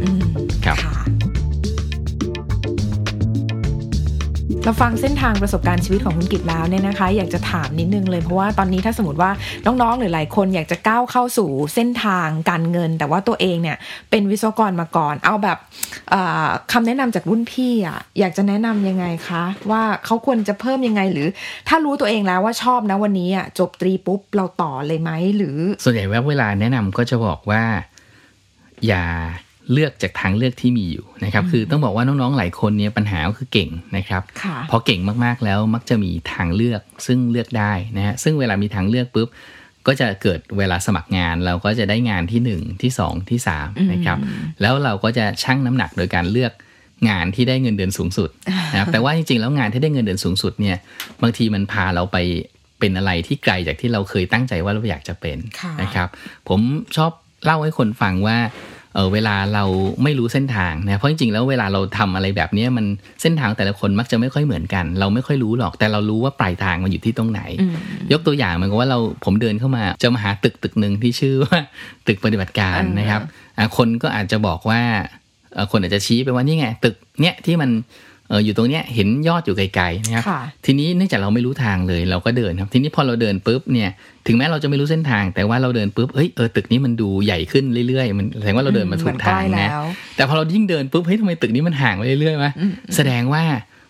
[0.66, 0.78] ครับ
[4.68, 9.30] เราฟังเส้นทางประสบการณ์ชีวิตของคุณกิตแล้วเนี่ยนะคะ อยากจะถามนิดนึงเลยเพราะว่าตอนนี้ถ้าสมมติว่า
[9.66, 13.76] น้องๆหรือหลายคนอยากจะก้าวเข้าสู่เส้นทางการเงิน แต่ว่าตัวเองเนี่ย
[14.10, 15.58] เป็นวิศวกรมาก่อน เอาแบบ
[16.10, 21.28] เอ่อคำแนะนำจากรุ่นพี่อะอยากจะแนะนำยังไงคะ ว่าเขาควรจะเพิ่มยังไงหรือ
[21.68, 27.62] ถ้ารู้ตัวเองแล้วว่าชอบนะวันนี้อะจบตรีปุ๊บเราต่อเลยไหมหรือ ส่วนใหญ่ว่าเวลาแนะนำก็จะบอกว่า
[28.86, 29.04] อย่า
[29.72, 39.28] เลือกจากทางเลือกที่มีอยู่นะครับ คือต้องบอกว่าน้องๆหลายคนเนี่ยปัญหาก็คือเก่งนะครับค่ะพอเก่งมากๆแล้วมักจะมีทางเลือกซึ่งเลือกได้นะฮะซึ่งเวลามีทางเลือกปุ๊บ
[39.86, 44.18] ก็จะเกิดเวลาสมัครงานเราก็จะได้งานที่หนึ่งที่สองที่สามนะครับ
[44.60, 46.52] แล้วเราก็จะชั่งน้ำหนักโดยการเลือก
[47.08, 48.30] งานที่ได้เงินเดือนสูงสุด
[48.72, 50.76] นะครับแต่ว่าจริงๆแล้วงานที่ได้เงินเดือนสูงสุดเนี่ย
[51.22, 52.16] บางทีมันพาเราไป
[52.80, 56.08] เป็นอะไรที่ไกลจากที่เราเคยตั้งใจว่าเราอยากจะเป็นค่ะนะครับ
[56.48, 56.60] ผม
[56.96, 57.12] ชอบ
[57.44, 58.38] เล่าให้คนฟังว่า
[58.94, 59.64] เออเวลาเรา
[60.02, 62.86] ไม่รู้เส้นทางนะเพราะจริงๆแล้วเวลาเราทำอะไรแบบเนี้ยมัน
[63.22, 67.40] เส้นทางแต่ละคนมักจะไม่ค่อยเหมือนกัน เราไม่ค่อยรู้หรอกแต่เรารู้ว่าปลายทางมันอยู่ที่ตรงไหน
[68.12, 71.58] ยกตัวอย่างเหมือนกับว่าเราผมเดินเข้ามาจะมาหาตึกตึกหนึ่งที่ชื่อว่า
[72.06, 73.22] ตึกปฏิบัติการอ่านนะครับ
[73.58, 74.80] อะคนก็อาจจะบอกว่า
[75.54, 77.70] เอ่อคนอาจจะชี้ไปว่านี่ไงตึกเนี้ยที่มัน
[78.28, 83.90] เอออยู่ตรงเนี้ยเห็นยอดอยู่ไกลๆนะครับค่ะทีนี้เนื่องจากเราไม่รู้ทางเลยเราก็เดินครับ ทีนี้พอเราเดินปุ๊บเนี่ย
[84.26, 89.86] ถึงแม้เราจะไม่รู้เส้นทาง แต่ว่าเราเดินปุ๊บเฮ้ยเออตึกนี้มันดูใหญ่ขึ้นเรื่อยๆมันแสดงว่าเราเดินมาถูกทางมันใกล้นะแล้ว
[90.16, 92.52] แต่พอเรายิ่งเดินปุ๊บเฮ้ยทำไมตึกนี้มันห่างไปเรื่อยๆวะ
[92.96, 93.42] แสดงว่า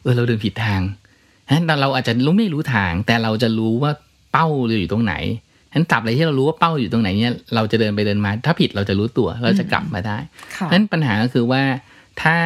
[0.03, 0.81] เออเราเดินผิดทาง
[1.51, 3.91] นั้นเราอาจจะรู้ไม่รู้ทาง แต่เราจะรู้ว่า
[4.33, 5.15] เป้าเราอยู่ตรงไหน
[5.71, 10.19] ฉะนั้นตราบใดที่เรารู้ว่าเป้าอยู่ตรงไหนเนี่ยเราจะเดินไปเดินมา ถ้าผิดเราจะรู้ตัวเราจะกลับมาได้
[10.57, 11.63] ค่ะนั้นปัญหาก็คือว่า
[12.23, 12.39] ถ้า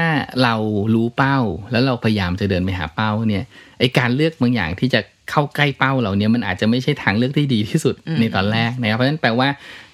[0.43, 0.55] เรา
[0.95, 1.39] รู้เป้า
[1.71, 3.45] แล้วเราพยายามจะเดินไปหาเป้าเนี่ย
[3.79, 9.49] ไอการเลือกบางอย่างที่จะเข้าใกล้เป้าเราเนี่ยมันอาจจะไม่ใช่ทางเลือกที่ดีที่สุดในตอนแรกนะครับ เพราะฉะนั้นแปลว่า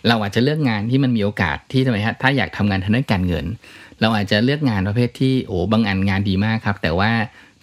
[0.08, 3.46] เราอาจจะเลือกงานที่มันมีโอกาสที่ทำไมฮะถ้าอยากทำงานทางด้านการเงิน
[4.00, 7.10] เราอาจจะเลือกงานประเภทที่โอ้บางอันงานดีมากครับ แต่ว่า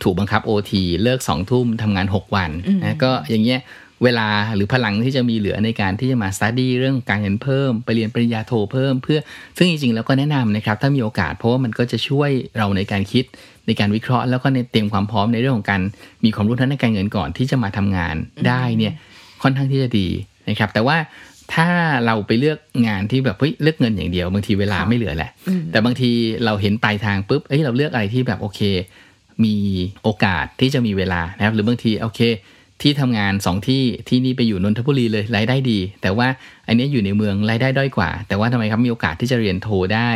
[0.03, 0.71] ถูกบังคับ OT
[1.03, 2.51] เลิกสองทุ่มทำงาน 6 วัน
[2.83, 3.59] นะก็อย่างเงี้ย
[4.03, 9.19] เวลาหรือพลังที่จะมีเหลือในการที่จะมาสต u d ดี้เรื่องการเงินเพิ่ม ไปเรียนปริญญาโทเพิ่ม เพื่อ
[9.57, 13.25] ซึ่งจริงๆแล้วก็แนะนำนะครับถ้ามีโอกาสเพราะว่ามันก็จะช่วยเราในการคิด
[13.67, 15.81] ในการวิเคราะห์ แล้วก็ในเตรียมความพร้อมในเรื่องของการ
[16.25, 18.15] มีความรู้ทางด้านการเงินก่อนที่จะมาทำงาน
[18.47, 18.93] ได้เนี่ย
[19.43, 20.07] ค่อนข้างที่จะดี
[20.49, 20.97] นะครับ แต่ว่า
[21.53, 21.67] ถ้า
[22.05, 25.31] เราไปเลือกงานที่แบบเฮ้ยเลือกเงินอย่างเดียวบางทีเวลาค่ะไม่เหลือแหละ
[25.71, 26.11] แต่บางที
[26.45, 28.61] เราเห็นปลายทางปุ๊บเอ้ยเราเลือกอะไรที่แบบโอเค
[29.43, 29.55] มี
[30.03, 32.21] โอกาสที่จะมีเวลานะครับหรือบางทีโอเค
[32.81, 36.27] ที่ทำงานสองที่ที่นี่ไปอยู่นนทบุรีเลยรายได้ดี แต่ว่า
[36.67, 40.09] อันเนี้ยอยู่ในเมืองรายได้ด้อยกว่า แต่ว่าทำไมครับมีโอกาสที่จะเรียนโทได้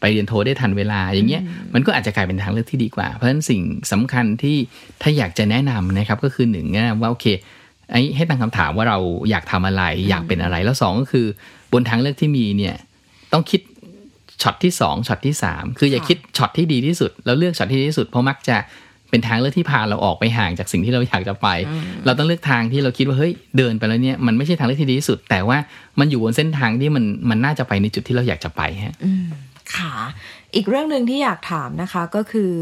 [0.00, 1.42] ไปเรียนโทได้ทันเวลาอย่างเงี้ย
[1.74, 3.60] มันก็อาจจะกลายเป็นทางเลือกที่ดีกว่า เพราะฉะนั้นสิ่ง
[3.92, 4.56] สำคัญที่
[5.02, 7.26] ถ้าอยากจะแนะนำนะครับก็คือหนึ่งแนะนำว่าโอเค
[7.92, 8.98] ไอ้ให้ตั้งคำถามว่าเรา
[9.30, 11.26] อยากทำอะไร อยากเป็นอะไรแล้วสองก็คือ
[11.72, 12.76] บนทางเลือกที่มีเนี่ย
[13.32, 13.60] ต้องคิด
[14.42, 18.56] ช็อตที่สองช็อตที่สามคืออย่าค่ะคิดช็อตที่ดีที่สุด แล้วเลือกช็อตที่ดีที่สุดเพราะมักจะ
[19.10, 21.48] เป็นทางเลือกที่พาเราออกไปห่างจากสิ่งที่เราอยากจะไป
[22.04, 25.58] เราต้องเลือกทางที่เราคิดว่าเฮ้ยเดินไปแล้วเนี่ยมันไม่ใช่ทางเลือกที่ดีที่สุด แต่ว่า
[25.98, 29.24] มันอยู่บนเส้นทางที่มันมันน่าจะไปในจุดที่เราอยากจะไปฮะอืม
[29.74, 29.92] ค่ะ
[30.54, 32.52] อีกเรื่องหนึ่งที่อยากถามนะคะก็คือ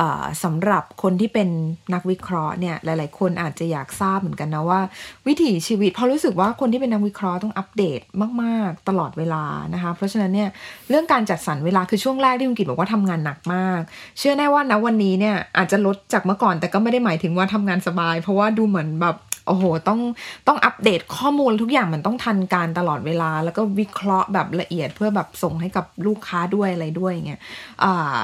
[0.00, 0.02] อ
[0.44, 1.48] สำหรับคนที่เป็น
[1.94, 4.80] นักวิเคราะห์เนี่ยหลาย ๆ คนอาจจะอยากทราบเหมือนกันนะว่า
[5.26, 8.00] วิถีชีวิตเพราะรู้สึกว่าคนที่เป็นนักวิเคราะห์ต้องอัปเดต
[8.42, 10.48] มาก ๆ ตลอดเวลานะคะ เพราะฉะนั้นเนี่ย
[10.88, 13.80] เรื่องการจัดสรรเวลาคือช่วงแรกที่คุณกิตบอกว่าทำงานหนักมาก
[14.18, 20.00] เชื่อแน่ว่านะวันนี้เนี่ยอาจจะลดจากเมื่อก่อนแต่ก็ไม่ได้หมายถึงว่าทำงานสบาย เพราะว่าดูเหมือนแบบ โอ้โห ต้อง
[20.48, 27.40] ต้องอัปเดตข้อมูลทุกอย่างมันต้องทันการตลอดเวลา แล้วก็วิเคราะห์แบบละเอียดเพื่อแบบส่งให้กับลูกค้าด้วยอะไรด้วยอย่างเงี้ย
[27.84, 28.18] อ่า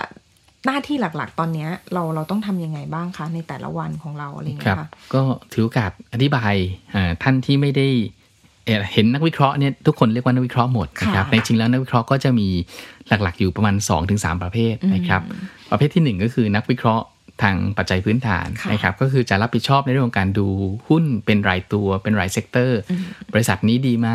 [0.67, 5.21] หน้าที่หลักๆ ตอนเนี้ยเราเราต้องทำยังไงบ้างคะ ในแต่ละวันของเราอะไรอย่างคเงี้รับยค่ะก็
[5.53, 6.55] ถือโอกาสอธิบาย
[6.95, 7.89] อ่าท่านที่ไม่ได้
[8.67, 12.49] เอ่อเห็นนักวิเคราะห์เนี่ยทุกคนเรียกว่านักวิเคราะห์หมดนะครับค่ะในจริงแล้วนักวิเคราะห์ก็จะมี
[13.09, 13.75] หลักๆ อยู่ประมาณ
[14.09, 15.23] 2-3 ประเภทนะครับ
[15.71, 17.05] ประเภทที่หนึ่งก็คือนักวิเคราะห์
[17.43, 20.49] ทางปัจจัยพื้นฐานค่ะนะครับก็คือจะรับผิดชอบในเรื่องของการดู
[20.89, 22.81] หุ้นเป็นรายตัวเป็นราย sector
[23.33, 24.09] บริษัทนี้ดีไหม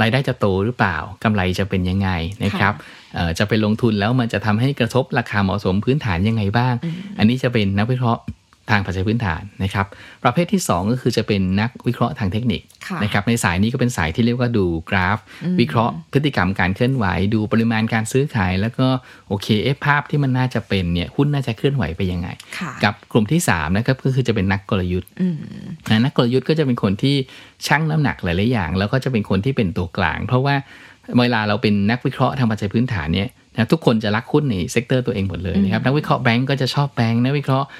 [0.00, 2.10] รายได้จะโตหรือเปล่ากำไรจะเป็นยังไง
[2.44, 2.74] นะครับ
[3.14, 6.74] เอ่อจะไปลงทุนแล้วมันจะทำให้กระทบราคาเหมาะสมพื้นฐานยังไงบ้าง
[7.18, 8.22] อันนี้จะเป็นนักวิเคราะห์
[8.70, 9.86] ทางปัจจัยพื้นฐานนะครับ
[10.24, 15.18] ประเภทที่ 2 ก็คือจะเป็นนักวิเคราะห์ทางเทคนิคค่ะนะครับในสายนี้ก็เป็นสายที่เรียกว่าดูกราฟ
[15.60, 18.86] วิเคราะห์พฤติกรรมการเคลื่อนไหว ดูปริมาณการซื้อขาย แล้วก็
[19.28, 25.36] โอเคเอฟภาพที่มันน่าจะเป็นเนี่ยหุ้นน่าจะเคลื่อนไหวไปยังไงค่ะกับกลุ่มที่3นะครับก็คือจะเป็นนักกลยุทธ์อืม
[25.90, 27.16] นะนักกลยุทธ์ก็จะเป็นคนที่
[27.66, 30.54] ชั่งน้ำหนักหลายๆอย่าง แล้วก็จะเป็นคนที่เป็นตัวกลาง เพราะว่า
[31.20, 37.74] เวลาเราเป็นนักวิเคราะห์ทางปัจจัยพื้นฐานเนี่ยนะทุกคนจะรักหุ้นใน sector ตัวเองหมดเลยนะครับนักวิเคราะห์แบงก์ก็จะชอบแบงก์นักวิเคราะห์เอ่อ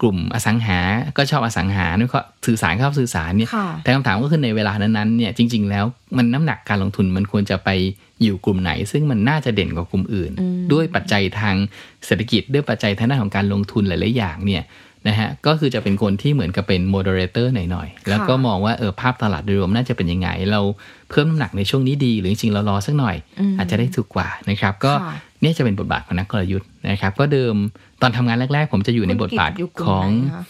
[0.00, 0.78] กลุ่มอสังหา
[1.16, 5.84] ก็ชอบอสังหานักวิเคราะห์สื่อสารก็ชอบสื่อสารเนี่ยค่ะแต่คำถามก็คือในเวลานั้นๆเนี่ยจริง ๆ แล้ว
[6.16, 7.68] มันน้ำหนักการลงทุนมันควรจะไป
[8.22, 10.32] อยู่กลุ่มไหน ซึ่งมันน่าจะเด่นกว่ากลุ่มอื่น
[10.72, 11.56] ด้วยปัจจัยทาง
[12.06, 14.62] เศรษฐกิจด้วยปัจจัยทางด้านของการลงทุนหลายๆอย่างเนี่ย
[15.08, 20.60] นะฮะก็คือจะเป็นคนที่เหมือนกับเป็นโมเดเลเตอร์หน่อยๆ แล้วก็มองว่าเออภาพตลาดโดยรวมน่าจะเป็นยังไง เรา
[21.10, 23.16] เพิ่มน้ำหนักในช่วงนี้ดี หรือจริงๆเรารอสักหน่อย
[23.58, 27.54] อาจจะได้ถูกกว่านะครับ ก็ค่ะเนี่ยจะเป็นบทบาทของนักกลยุทธ์นะครับ ก็เดิม
[28.02, 30.44] ตอนทำงานแรก ๆ ผมจะอยู่ในบทบาทคุณกิตอยู่กลุ่ขมองไหนคะ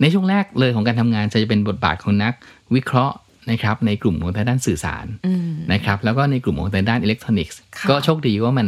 [0.00, 2.32] ในช่วงแรกเลยของการทำงานจะเป็นบทบาทของนัก
[2.74, 3.14] วิเคราะห์
[3.50, 8.66] นะครับในกลุ่มของทางด้านสื่อสารอืมนะครับแล้วก็ในกลุ่มของทางด้านอิเล็กทรอนิกส์ค่ะก็โชคดีว่ามัน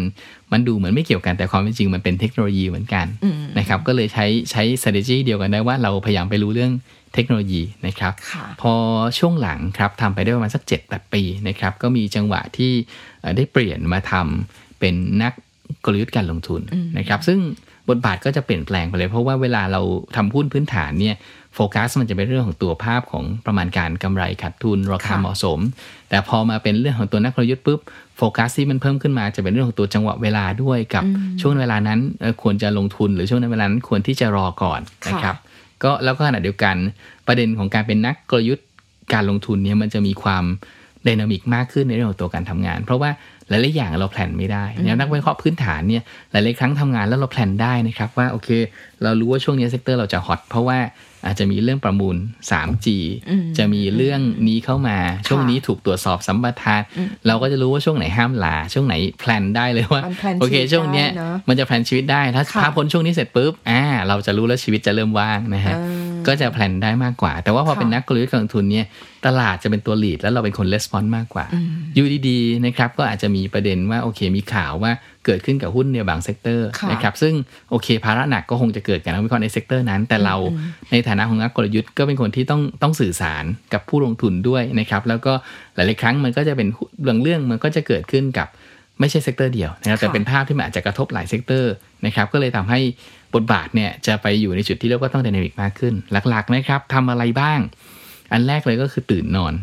[0.53, 6.73] มันดูเหมือนไม่เกี่ยวกันแต่ความเป็นจริงมันเป็นเทคโนโลยีเหมือนกันอืมนะครับก็เลยใช้ใช้ strategy เดียวกันได้ว่าเราพยายามไปรู้เรื่อง
[7.15, 8.73] เทคโนโลยีนะครับค่ะพอ
[9.19, 12.73] ช่วงหลังครับทำไปได้ประมาณสัก 7 8 ปีนะครับ ก็มีจังหวะที่
[13.21, 15.33] เอ่อได้เปลี่ยนมาทำเป็นนัก
[15.85, 16.61] กลยุทธ์การลงทุน
[16.99, 17.39] นะครับ ซึ่ง
[17.89, 19.81] บทบาทก็จะเปลี่ยนแปลงไปเลย เพราะว่าเวลาเรา
[20.17, 21.17] ทำหุ้นพื้นฐานเนี่ย
[21.55, 25.59] โฟกัสมันจะเป็นเรื่องของตัวภาพของประมาณการกำไรขาดทุนราคาค่ะเหมาะสม
[26.09, 27.81] แต่พอมาเป็นเรื่องของตัวนักกลยุทธ์ปุ๊บ
[28.16, 31.05] โฟกัสที่มันเพิ่มขึ้นมาจะเป็นเรื่องของตัวจังหวะเวลาด้วยกับ
[31.40, 35.37] ช่วงเวลานั้นเอ่อควรจะลงทุนหรือช่วงเวลานั้นควรที่จะรอก่อนนะครับ
[35.85, 36.76] ก็แล้วก็ขณะเดียวกัน
[37.26, 38.66] ประเด็นของการเป็นนักกลยุทธ์
[39.14, 40.44] การลงทุนเนี่ยมันจะมีความ
[41.05, 43.11] ไดนามิกมากขึ้นในเรื่องของตัวการทำงาน เพราะว่า
[43.48, 48.48] หลายๆอย่างเราแพลนไม่ได้นะครับนักวิเคราะห์พื้นฐานเนี่ยหลายๆครั้งทำงานแล้วเรา plan ได้นะครับว่าโอเค
[49.02, 50.79] เรารู้ว่าช่วงนี้ sector เราจะ hot เพราะว่า
[51.27, 52.17] อาจจะมีเรื่องประมูล
[52.51, 52.87] 3G
[53.31, 56.81] อืมจะมีเรื่องนี้เข้ามา ช่วงนี้ถูกตรวจสอบสัมปทาน
[57.27, 68.87] เราก็จะรู้ว่าช่วงไหนห้ามลา ช่วงไหน plan ได้เลยว่ามัน plan โอเคชีวิตช่วงเนี้ยได้เนอะมันจะ plan ชีวิตได้ถ้าค่ะถ้าพ้นช่วงนี้เสร็จปุ๊บอ่าเราจะรู้แล้วชีวิตจะเริ่มว่างนะฮะเออ ก็จะ plan ได้มากกว่า แต่ว่าพอค่ะเป็นนักกลยุทธ์การลงทุนเนี่ย
[69.27, 71.45] ตลาดจะเป็นตัว lead แล้วเราเป็นคน response มากกว่า
[71.95, 74.93] อยู่ดีๆนะครับก็อาจจะมีประเด็นว่าโอเคมีข่าวว่า
[75.25, 77.35] เกิดขึ้นกับหุ้นในบาง sector ค่ะนะครับซึ่ง
[77.71, 80.37] โอเคภาระหนักก็คงจะเกิดกับนักวิเคราะห์ใน sector นั้น แต่เรา
[80.91, 85.33] ในฐานะของนักกลยุทธ์ก็เป็นคนที่ต้องต้องสื่อสารกับผู้ลงทุนด้วยนะครับแล้วก็
[85.75, 86.69] หลายๆครั้งมันก็จะเป็น
[87.03, 88.49] เรื่องเรื่องมันก็จะเกิดขึ้นกับ
[89.01, 91.73] ไม่ใช่ sector เดียวนะครับแต่ค่ะเป็นภาพที่มันอาจจะกระทบหลาย sector
[92.07, 92.81] นะครับก็เลยทำให้
[93.35, 97.61] บทบาทเนี่ยจะไปอยู่ในจุดที่เรียกว่าต้อง dynamic มากขึ้น หลักๆนะครับทำอะไรบ้าง
[98.33, 99.55] อันแรกเลยก็คือตื่นนอน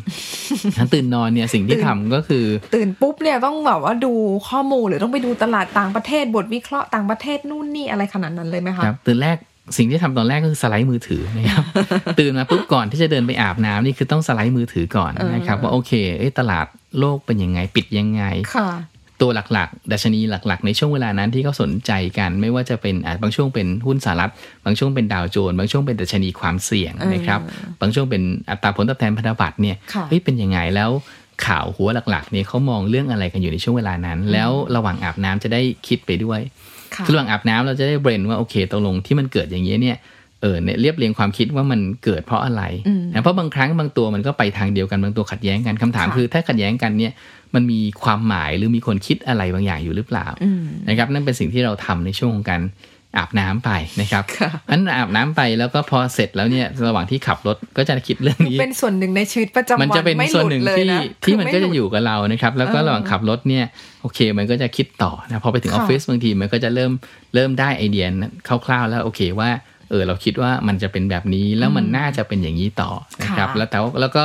[0.77, 2.45] ทั้งตื่นนอนเนี่ยสิ่งที่ทำก็คือ
[2.75, 4.13] ตื่นปุ๊บเนี่ยต้องแบบว่าดู
[4.49, 9.37] ข้อมูลหรือต้องไปดูตลาดต่างประเทศบทวิเคราะห์ต่างประเทศนู่นนี่อะไรขนาดนั้นเลยไหมคะครับตื่นแรก
[9.77, 11.65] สิ่งที่ทำตอนแรกก็คือสไลด์มือถือนะครับ
[12.19, 16.65] ตื่นมาปุ๊บก่อนที่จะเดินไปอาบน้ำนี่คือต้องสไลด์มือถือก่อนนะครับว่าโอเคเอ้ตลาด
[16.99, 18.23] โลกเป็นยังไงปิดยังไง
[18.55, 18.69] ค่ะ
[19.23, 24.31] ตัวหลักๆ ดัชนีหลักๆ ในช่วงเวลานั้นที่เขาสนใจกัน ไม่ว่าจะเป็นอะบางช่วงเป็นหุ้นสหรัฐ
[24.65, 27.39] บางช่วงเป็นดาวโจนส์บางช่วงเป็นดัชนีความเสี่ยงนะครับ
[27.81, 30.89] บางช่วงเป็นอัตราผลตอบแทนพันธบัตรเนี่ยค่ะเฮ้ยเป็นยังไงแล้ว
[31.45, 36.39] ข่าวหัวหลักๆเนี่ยเขามองเรื่องอะไรกันอยู่ในช่วงเวลานั้น แล้วระหว่างอาบน้ำจะได้คิดไปด้วย
[36.95, 39.97] ค่ะคือระหว่างอาบน้ำเราจะได้เบรนว่าโอเคตกลงที่มันเกิดอย่างนี้ยเนี่ย
[40.43, 42.63] เออเนี่ยเรียบเรียงความคิดว่ามันเกิดเพราะอะไร
[43.13, 47.13] นะเพราะบางครั้งบางตัวมันก็ไปทางเดียวกันบางตัวขัดแย้งกันคำถามค่ะคือ ถ้าขัดแย้งกันเนี่ย
[47.55, 52.61] มันมีความหมายหรือมีคนคิดอะไรบางอย่างอยู่หรือเปล่าอืมนะครับนั่นเป็นสิ่งที่เราทำในช่วงของการ
[53.17, 63.65] อาบน้ำไปนะครับค่ะอันอาบน้ำไปแล้วก็พอเสร็จแล้วเนี่ยระหว่างที่ขับรถก็จะคิดเรื่องนี้เป็นส่วนหนึ่งในชีวิตประจำวันมันจะเป็นไม่ส่วนหนึ่งลุดเลยที่นะที่มันก็คืจะไหลุดอยู่กับเรานะครับ แล้วก็เออระหว่างขับรถเนี่ย
[64.01, 66.91] โอเค มันก็จะคิดต่อนะพอไปถึงอค่ะอฟฟิศบางทีมันก็จะเริ่ม
[67.35, 68.05] เริ่มได้ไอเดีย
[68.65, 69.49] คร่าวๆ แล้วโอเคว่า
[69.93, 74.23] เออเราคิดว่ามันจะเป็นแบบนี้แล้วมันน่าจะเป็นอย่างนี้ต่อนะครับค่ะแล้วแต่ว่าแล้วก็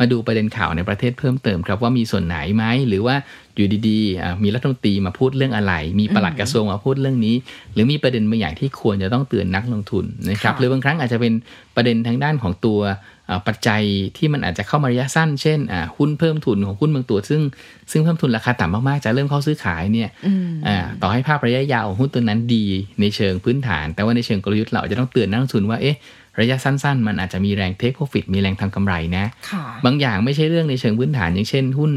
[0.00, 3.14] มาดูประเด็นข่าวในประเทศเพิ่มเติมครับว่ามีส่วนไหนไหมหรือว่า
[3.56, 7.36] อยู่ดีๆอะมีรัฐมนตรีมาพูดเรื่องอะไร มีปลัดกระทรวงมาพูดเรื่องนี้
[7.72, 11.32] หรือมีประเด็นบางอย่างที่ควรจะต้องเตือนนักลงทุนนะครับค่ะหรือบางครั้งอาจจะเป็น
[11.76, 13.82] ประเด็นทางด้านของตัวอ่า ปัจจัย
[14.16, 17.42] ที่มันอาจจะเข้ามาระยะสั้น เช่นอ่าหุ้นเพิ่มทุนของหุ้นบางตัว ซึ่ง
[17.90, 22.64] ซึ่งเพิ่มทุนราคาต่ำมากๆ จะเริ่มเข้าซื้อขายเนี่ยอืมอ่าต่อให้ภาพระยะยาวของหุ้นตัวนั้นดี
[23.00, 25.96] ในเชิงพื้นฐาน แต่ว่าในเชิงกลยุทธ์เราอาจจะต้องเตือนนักลงทุนว่าเอ๊ะ
[26.40, 31.92] ระยะสั้น ๆ มันอาจจะมีแรงเทคโปรฟิตมีแรงทำกำไรนะค่ะบางอย่างไม่ใช่เรื่องในเชิงพื้นฐาน อย่างเช่นหุ้น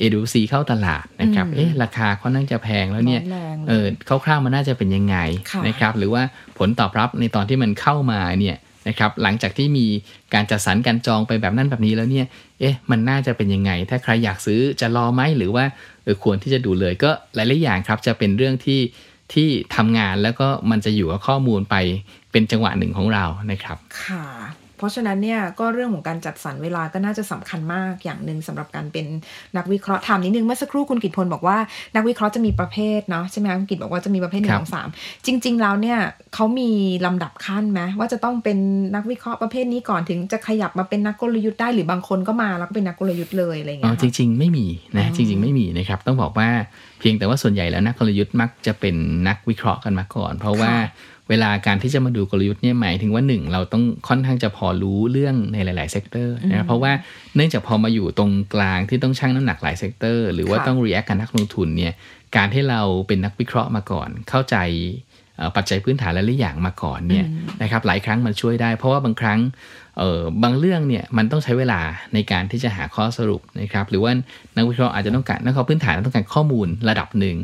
[0.00, 3.86] AWC เข้าตลาดนะครับอืมเอ๊ะราคาค่อนข้างจะแพงแล้วเนี่ยร้อนแรงเลยเออ
[4.24, 5.16] คร่าวๆมันน่าจะเป็นยังไง
[5.50, 6.22] ค่ะนะครับหรือว่า
[6.58, 8.56] ผลตอบรับในตอนที่มันเข้ามาเนี่ย
[8.88, 9.86] นะครับหลังจากที่มี
[10.34, 12.26] การจัดสรรการจองไปแบบนั้นแบบนี้แล้วเนี่ย
[12.60, 15.64] เอ๊ะมันน่าจะเป็นยังไง ถ้าใครอยากซื้อจะรอไหมหรือว่า
[16.04, 18.80] เออควรที่จะดูเลยก็หลายๆอย่างครับจะเป็นเรื่องที่
[19.32, 21.76] ที่ทำงานแล้วก็มันจะอยู่กับข้อมูลไป
[22.32, 24.24] เป็นจังหวะหนึ่งของเรานะครับ ค่ะ
[24.76, 29.06] เพราะฉะนั้นเนี่ยก็เรื่องของการจัดสรรเวลาก็น่าจะสำคัญมากอย่างหนึ่งสำหรับการเป็น
[29.56, 31.58] นักวิเคราะห์ถามนิดนึงเมื่อสักครู่คุณกิตพลบอกว่า
[31.96, 34.88] นักวิเคราะห์จะมีประเภทเนาะใช่ไหมคะคุณกิตบอกว่าจะมีประเภทหนึ่ครังบสองสาม
[35.26, 35.98] จริง ๆ แล้วเนี่ย
[36.34, 36.70] เขามี
[37.06, 38.58] ลำดับขั้นไหมว่าจะต้องเป็น
[38.94, 46.48] นักวิเคราะห์ประเภทนี้ก่อนถึงจะขยับมาเป็นนักกลยุทธ์ได้หรือบางคนก็มาแล้วก็เป็นนักกลยุทธ์เลยอะไรอย่างอ๋เงี้อยจริง ๆ ไม่มีนะจริง ๆ ไม่มีนะครับต้องบอกว่า
[47.00, 48.96] เพียงแต่ว่าส่วนใหญ่แล้วนักกลยุทธ์มักจะเป็น
[49.28, 50.72] นักวิเคราะห์กันมาก่อน เพราะว่า
[51.30, 56.92] เวลาการที่จะมาดูกลยุทธ์เนี่ยหมายถึงว่าหนึ่งเราต้องค่อนข้างจะพอรู้เรื่องในหลาย ๆ sector นะครับเพราะว่า
[57.34, 61.92] เนื่องจากพอมาอยู่ตรงกลางที่ต้องชั่งน้ำหนักหลาย sector หรือว่าค่ะต้อง react กับนักลงทุนเนี่ย
[62.36, 64.56] การที่เราเป็นนักวิเคราะห์มาก่อน เข้าใจ
[65.36, 67.26] เอ่อปัจจัยพื้นฐานหลายๆอย่างมาก่อนเนี่ย
[67.62, 69.38] นะครับหลายครั้งมันช่วยได้ เพราะว่าบางครั้ง
[69.98, 71.80] เออบางเรื่องเนี่ยมันต้องใช้เวลา
[72.14, 74.12] ในการที่จะหาข้อสรุปนะครับหรือว่า
[74.56, 77.36] นักวิเคราะห์อาจจะต้องการนักวิเคราะห์พื้นฐานต้องการข้อมูลระดับหนึ่ง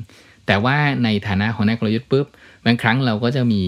[0.47, 2.27] แต่ว่าในฐานะของนักกลยุทธ์ปุ๊บ
[2.67, 3.63] บางครั้งเราก็จะมี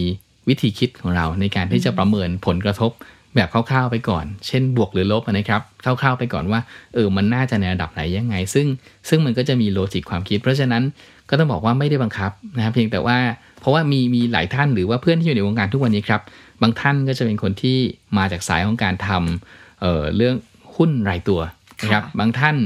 [0.48, 2.92] วิธีคิดของเราในการที่จะประเมินผลกระทบ
[3.34, 6.60] แบบคร่าวๆไปก่อน เช่นบวกหรือลบนะครับคร่าวๆไปก่อนว่า
[6.94, 8.66] เออมันน่าจะในระดับไหนยังไง ซึ่ง
[9.08, 10.82] ซึ่งมันก็จะมีโลจิกความคิด เพราะฉะนั้น
[11.28, 13.16] ก็ต้องบอกว่าไม่ได้บังคับนะครับเพียงแต่ว่า
[13.60, 16.20] เพราะว่ามีมีหลายท่านหรือว่าเพื่อนที่อยู่ในวงการทุกวันนี้ครับ
[16.62, 17.78] บางท่านก็จะเป็นคนที่
[18.18, 20.34] มาจากสายของการทำเอ่อเรื่อง
[20.76, 21.40] หุ้นรายตัว
[21.82, 22.56] นะครับค่ะบางท่าน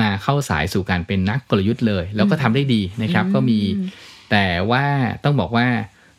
[0.00, 3.58] มาเข้าสายสู่การเป็นนักกลยุทธ์เลย แล้วก็ทำได้ดีนะครับ ก็มี
[4.30, 4.84] แต่ว่า
[5.24, 5.66] ต้องบอกว่า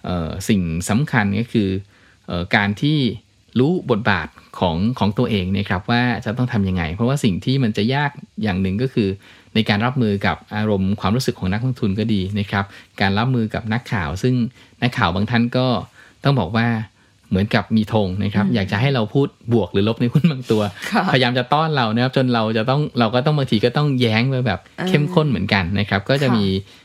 [0.05, 1.69] เอ่อสิ่งสำคัญก็คือ
[2.27, 2.97] เอ่อการที่
[3.59, 4.27] รู้บทบาท
[4.59, 8.11] ของของตัวเองเนะครับว่าจะต้องทำยังไง เพราะว่าสิ่งที่มันจะยาก
[8.43, 9.09] อย่างหนึ่งก็คือ
[9.55, 12.65] ในการรับมือกับอารมณ์ความรู้สึกของนักลงทุนก็ดีนะครับ
[13.01, 14.35] การรับมือกับนักข่าว ซึ่ง
[14.81, 15.67] นักข่าวบางท่านก็
[16.23, 16.67] ต้องบอกว่า
[17.29, 26.80] เหมือนกับมีธงนะครับ อยากจะให้เราพูดบวกหรือลบในหุ้นบางตัวค่ะพยายามจะต้อนเรานะครับจนเราจะต้องเราก็ต้องบางทีก็ต้องแย้งไปแบบเข้มข้นเหมือนกันนะครับ ก็จะค่ะมีเอ่อ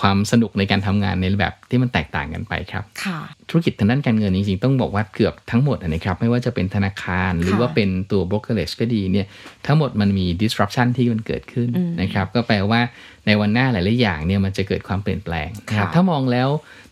[0.00, 9.26] ความสนุกในการทำงานในแบบที่มันแตกต่างกันไปครับค่ะธุรกิจทางด้านการเงินจริงๆต้องบอกว่าเกือบทั้งหมดนะครับไม่ว่าจะเป็นธนาคารหรือว่าเป็นตัว brokerage ก็ดีเนี่ย
[9.66, 11.68] ทั้งหมดมันมี disruption ที่มันเกิดขึ้น
[12.00, 12.80] นะครับก็แปลว่า
[13.26, 16.48] ในวันหน้าหลายๆอย่างเนี่ยมันจะเกิดความเปลี่ยนแปลงนะครับค่ะถ้ามองแล้ว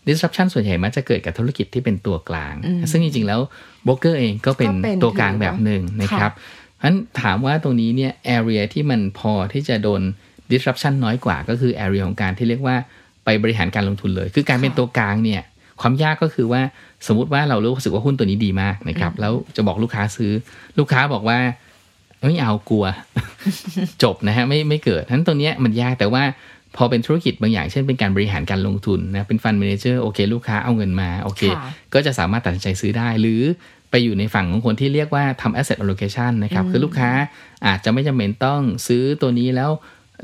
[0.07, 2.55] disruption ส่วนใหญ่มักจะเกิดกับธุรกิจที่เป็นตัวกลาง
[2.91, 3.39] ซึ่งจริงๆแล้ว
[3.85, 10.01] broker เองก็เป็นก็เป็นตัวกลางแบบหนึ่งนะครับเพราะฉะนั้นถามว่าตรงนี้เนี่ย area ที่มันพอที่จะโดน
[10.51, 12.75] disruption น้อยกว่าก็คือ area ของการที่เรียกว่า
[13.25, 15.41] ไปบริหารการลงทุนเลย คือการเป็นค่ะตัวกลางเนี่ย
[15.81, 16.61] ความยากก็คือว่า
[17.07, 20.31] สมมติว่าเรารู้สึกว่าหุ้นตัวนี้ดีมากนะครับแล้วจะบอกลูกค้าซื้อ
[20.79, 21.39] ลูกค้าบอกว่า
[22.27, 22.85] ไม่เอากลัว
[24.03, 26.23] จบนะฮะไม่ไม่เกิดฉะนั้นตรงเนี้ยมันยากแต่ว่า
[26.77, 33.41] พอเป็นธุรกิจบางอย่างเช่นเป็นการบริหารการลงทุนนะเป็นฟัน d ม a นเจอร์โอเค ลูกค้าเอาเงินมาโอเคค่ะก็จะสามารถตัดสินใจซื้อได้ หรือ
[33.91, 37.11] ไปอยู่ในฝั่งของคนที่เรียกว่าทำ asset allocation นะครับ คือลูกค้า
[37.67, 39.69] อาจจะไม่จำเป็นต้องซื้อตัวนี้แล้ว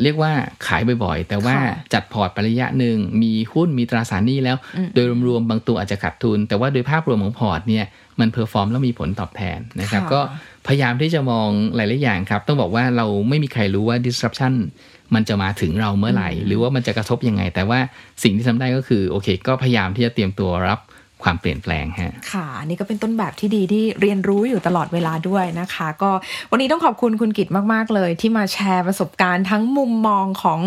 [0.03, 0.31] เรียกว่า
[0.67, 4.57] ขายบ่อยๆ แต่ว่าค่ะจัดพอร์ตไประยะหนึ่งมีหุ้นมีตราสารหนี้แล้ว
[4.93, 7.85] โดยรวมๆบางตัวอาจจะขาดทุน แต่ว่าโดยภาพรวมของพอร์ตเนี่ย
[8.19, 10.21] มัน perform แล้วมีผลตอบแทนนะครับค่ะก็
[10.67, 14.53] พยายามที่จะมองหลายๆอย่างครับ ต้องบอกว่าเราไม่มีใครรู้ว่า disruption
[15.15, 17.79] มันจะมาถึงเราเมื่อไหร่ หรือว่ามันจะกระทบยังไง แต่ว่า
[18.23, 20.79] สิ่งที่ทำได้ก็คือโอเค ก็พยายามที่จะเตรียมตัวรับ
[21.23, 26.11] ความเปลี่ยนแปลงฮะค่ะอันนี่ก็เป็นต้นแบบที่ดีที่เรียนรู้อยู่ตลอดเวลาด้วยนะคะ ก็
[26.51, 30.59] วันนี้ต้องขอบคุณคุณกิตมาก ๆ เลย ที่มาแชร์ประสบการณ์ทั้งมุมมองของ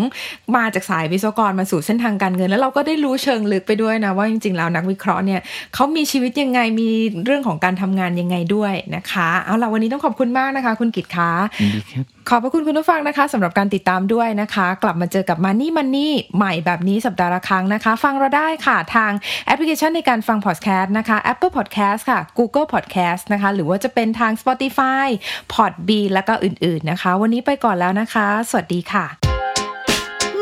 [0.55, 5.41] มาจากสายวิศวกรมาสู่เส้นทางการเงิน แล้วเราก็ได้รู้เชิงลึกไปด้วยนะว่าจริง ๆ แล้วนักวิเคราะห์เนี่ย
[5.73, 6.89] เขามีชีวิตยังไงมี
[7.25, 19.11] เรื่องของการทำงานยังไงด้วยนะคะเอาล่ะวันนี้ต้องขอบคุณมากนะคะ คุณกิตคะยินดีครับขอบพระคุณคุณผู้ฟังนะคะสำหรับการติดตามด้วยนะคะ กลับมาเจอกับ Money Money ใหม่แบบนี้สัปดาห์ละครั้งนะคะ ฟังเราได้ค่ะทาง
[19.45, 25.07] แอปพลิเคชันในการฟังพอดแคสต์นะคะ Apple Podcast ค่ะ Google Podcast นะคะ หรือว่าจะเป็นทาง Spotify
[25.53, 29.05] Podbean แล้วก็อื่นๆนะคะ วันนี้ไปก่อนแล้วนะคะ สวัสดีค่ะ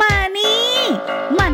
[0.02, 0.70] มานี่
[1.38, 1.48] มา